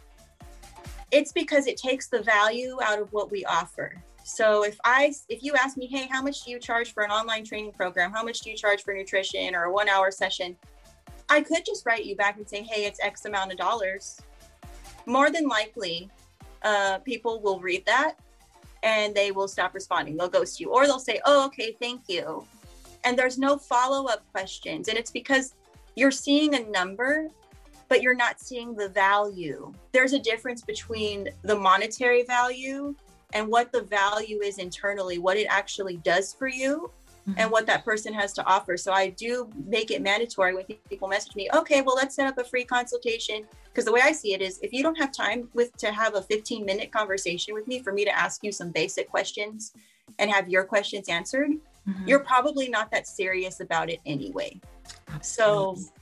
It's 1.12 1.30
because 1.30 1.68
it 1.68 1.76
takes 1.76 2.08
the 2.08 2.22
value 2.22 2.76
out 2.82 2.98
of 2.98 3.12
what 3.12 3.30
we 3.30 3.44
offer. 3.44 3.94
So 4.24 4.64
if 4.64 4.76
I 4.82 5.14
if 5.28 5.44
you 5.44 5.54
ask 5.54 5.76
me, 5.76 5.86
"Hey, 5.86 6.08
how 6.10 6.22
much 6.22 6.42
do 6.42 6.50
you 6.50 6.58
charge 6.58 6.92
for 6.92 7.04
an 7.04 7.12
online 7.12 7.44
training 7.44 7.70
program? 7.70 8.10
How 8.10 8.24
much 8.24 8.40
do 8.40 8.50
you 8.50 8.56
charge 8.56 8.82
for 8.82 8.92
nutrition 8.92 9.54
or 9.54 9.66
a 9.66 9.72
1-hour 9.72 10.10
session?" 10.10 10.56
I 11.28 11.42
could 11.42 11.64
just 11.64 11.86
write 11.86 12.04
you 12.04 12.16
back 12.16 12.36
and 12.36 12.48
say, 12.48 12.64
"Hey, 12.64 12.84
it's 12.84 12.98
X 13.00 13.26
amount 13.26 13.52
of 13.52 13.58
dollars." 13.58 14.20
More 15.06 15.30
than 15.30 15.48
likely, 15.48 16.10
uh, 16.62 16.98
people 16.98 17.40
will 17.40 17.60
read 17.60 17.86
that 17.86 18.18
and 18.82 19.14
they 19.14 19.30
will 19.30 19.48
stop 19.48 19.74
responding. 19.74 20.16
They'll 20.16 20.28
ghost 20.28 20.60
you, 20.60 20.70
or 20.70 20.86
they'll 20.86 20.98
say, 20.98 21.20
"Oh, 21.24 21.46
okay, 21.46 21.76
thank 21.80 22.02
you," 22.08 22.46
and 23.04 23.18
there's 23.18 23.38
no 23.38 23.56
follow 23.56 24.06
up 24.06 24.22
questions. 24.32 24.88
And 24.88 24.98
it's 24.98 25.10
because 25.10 25.54
you're 25.94 26.10
seeing 26.10 26.54
a 26.54 26.64
number 26.70 27.30
but 27.88 28.02
you're 28.02 28.14
not 28.14 28.40
seeing 28.40 28.74
the 28.74 28.88
value. 28.88 29.72
There's 29.92 30.12
a 30.12 30.18
difference 30.18 30.62
between 30.62 31.28
the 31.42 31.56
monetary 31.56 32.24
value 32.24 32.94
and 33.32 33.48
what 33.48 33.72
the 33.72 33.82
value 33.82 34.40
is 34.40 34.58
internally, 34.58 35.18
what 35.18 35.36
it 35.36 35.46
actually 35.48 35.96
does 35.98 36.32
for 36.32 36.48
you. 36.48 36.90
Mm-hmm. 37.28 37.40
And 37.40 37.50
what 37.50 37.66
that 37.66 37.84
person 37.84 38.14
has 38.14 38.32
to 38.34 38.46
offer. 38.46 38.76
So 38.76 38.92
I 38.92 39.08
do 39.08 39.50
make 39.66 39.90
it 39.90 40.00
mandatory 40.00 40.54
when 40.54 40.64
people 40.88 41.08
message 41.08 41.34
me, 41.34 41.48
okay, 41.52 41.82
well, 41.82 41.96
let's 41.96 42.14
set 42.14 42.28
up 42.28 42.38
a 42.38 42.44
free 42.44 42.64
consultation. 42.64 43.42
Because 43.64 43.84
the 43.84 43.92
way 43.92 44.00
I 44.00 44.12
see 44.12 44.32
it 44.32 44.40
is 44.40 44.60
if 44.62 44.72
you 44.72 44.82
don't 44.82 44.96
have 44.96 45.10
time 45.10 45.48
with 45.52 45.76
to 45.78 45.90
have 45.90 46.14
a 46.14 46.22
15 46.22 46.64
minute 46.64 46.92
conversation 46.92 47.52
with 47.52 47.66
me 47.66 47.80
for 47.80 47.92
me 47.92 48.04
to 48.04 48.16
ask 48.16 48.44
you 48.44 48.52
some 48.52 48.70
basic 48.70 49.08
questions 49.08 49.72
and 50.20 50.30
have 50.30 50.48
your 50.48 50.62
questions 50.62 51.08
answered, 51.08 51.50
mm-hmm. 51.50 52.08
you're 52.08 52.20
probably 52.20 52.68
not 52.68 52.92
that 52.92 53.08
serious 53.08 53.58
about 53.58 53.90
it 53.90 54.00
anyway. 54.06 54.60
Absolutely. 55.08 55.82
So 55.82 55.92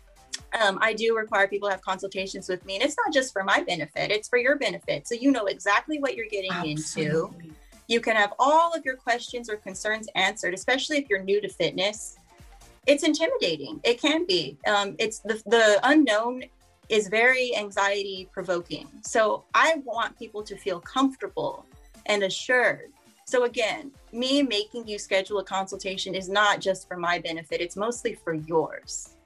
um, 0.61 0.79
I 0.81 0.93
do 0.93 1.17
require 1.17 1.49
people 1.49 1.69
to 1.69 1.73
have 1.73 1.83
consultations 1.83 2.49
with 2.49 2.65
me, 2.65 2.77
and 2.77 2.85
it's 2.85 2.97
not 3.05 3.13
just 3.13 3.33
for 3.33 3.43
my 3.45 3.63
benefit; 3.63 4.11
it's 4.11 4.29
for 4.29 4.39
your 4.39 4.57
benefit. 4.57 5.09
So 5.09 5.15
you 5.15 5.33
know 5.33 5.47
exactly 5.47 5.99
what 5.99 6.15
you're 6.15 6.27
getting 6.27 6.53
Absolutely. 6.53 7.47
into. 7.47 7.55
You 7.87 8.01
can 8.01 8.17
have 8.17 8.33
all 8.39 8.73
of 8.73 8.85
your 8.85 8.97
questions 8.97 9.51
or 9.51 9.57
concerns 9.57 10.09
answered, 10.15 10.55
especially 10.55 10.99
if 10.99 11.09
you're 11.09 11.23
new 11.23 11.41
to 11.41 11.49
fitness. 11.49 12.17
It's 12.87 13.03
intimidating. 13.03 13.81
It 13.85 14.01
can 14.01 14.27
be. 14.27 14.59
Um, 14.67 14.95
it's 14.99 15.21
the 15.21 15.43
the 15.47 15.81
unknown 15.85 16.45
is 16.89 17.09
very 17.09 17.57
anxiety 17.57 18.29
provoking. 18.33 18.89
So 19.03 19.45
I 19.55 19.77
want 19.85 20.19
people 20.19 20.43
to 20.43 20.57
feel 20.57 20.81
comfortable 20.81 21.65
and 22.07 22.23
assured. 22.25 22.93
So 23.27 23.45
again, 23.45 23.91
me 24.13 24.43
making 24.43 24.87
you 24.87 24.99
schedule 24.99 25.39
a 25.39 25.45
consultation 25.45 26.15
is 26.15 26.29
not 26.29 26.61
just 26.61 26.87
for 26.89 26.97
my 26.97 27.19
benefit; 27.19 27.61
it's 27.61 27.77
mostly 27.77 28.15
for 28.15 28.35
yours. 28.35 29.17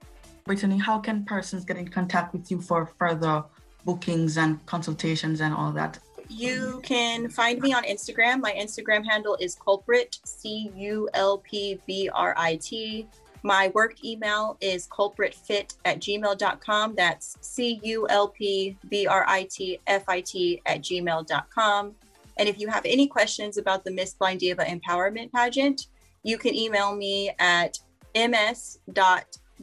Brittany, 0.44 0.78
how 0.78 0.98
can 0.98 1.24
persons 1.24 1.64
get 1.64 1.76
in 1.76 1.88
contact 1.88 2.32
with 2.32 2.50
you 2.50 2.60
for 2.60 2.86
further 2.98 3.44
bookings 3.84 4.38
and 4.38 4.64
consultations 4.66 5.40
and 5.40 5.52
all 5.52 5.72
that? 5.72 5.98
You 6.28 6.80
can 6.84 7.28
find 7.28 7.60
me 7.60 7.72
on 7.72 7.84
Instagram. 7.84 8.40
My 8.40 8.52
Instagram 8.52 9.04
handle 9.04 9.36
is 9.40 9.56
culpbrit, 9.56 10.18
C 10.24 10.70
U 10.76 11.08
L 11.14 11.38
P 11.38 11.80
B 11.86 12.10
R 12.12 12.34
I 12.36 12.56
T. 12.56 13.06
My 13.42 13.68
work 13.74 14.04
email 14.04 14.56
is 14.60 14.86
culpbritfit 14.88 15.76
at 15.84 16.00
gmail.com. 16.00 16.94
That's 16.96 17.36
C 17.40 17.80
U 17.82 18.06
L 18.08 18.28
P 18.28 18.76
B 18.88 19.06
R 19.06 19.24
I 19.26 19.44
T 19.44 19.80
F 19.86 20.04
I 20.08 20.20
T 20.20 20.60
at 20.66 20.82
gmail.com. 20.82 21.94
And 22.36 22.48
if 22.48 22.60
you 22.60 22.68
have 22.68 22.84
any 22.84 23.06
questions 23.06 23.56
about 23.56 23.84
the 23.84 23.90
Miss 23.90 24.14
Blind 24.14 24.40
Diva 24.40 24.64
Empowerment 24.64 25.32
Pageant, 25.32 25.86
you 26.22 26.36
can 26.36 26.54
email 26.54 26.94
me 26.94 27.30
at 27.38 27.78
ms 28.14 28.78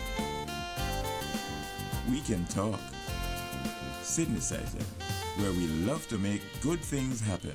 We 2.09 2.21
can 2.21 2.45
talk. 2.47 2.79
Sydneysizer, 4.05 4.83
where 5.39 5.51
we 5.53 5.67
love 5.87 6.07
to 6.09 6.19
make 6.19 6.43
good 6.63 6.79
things 6.79 7.21
happen. 7.21 7.53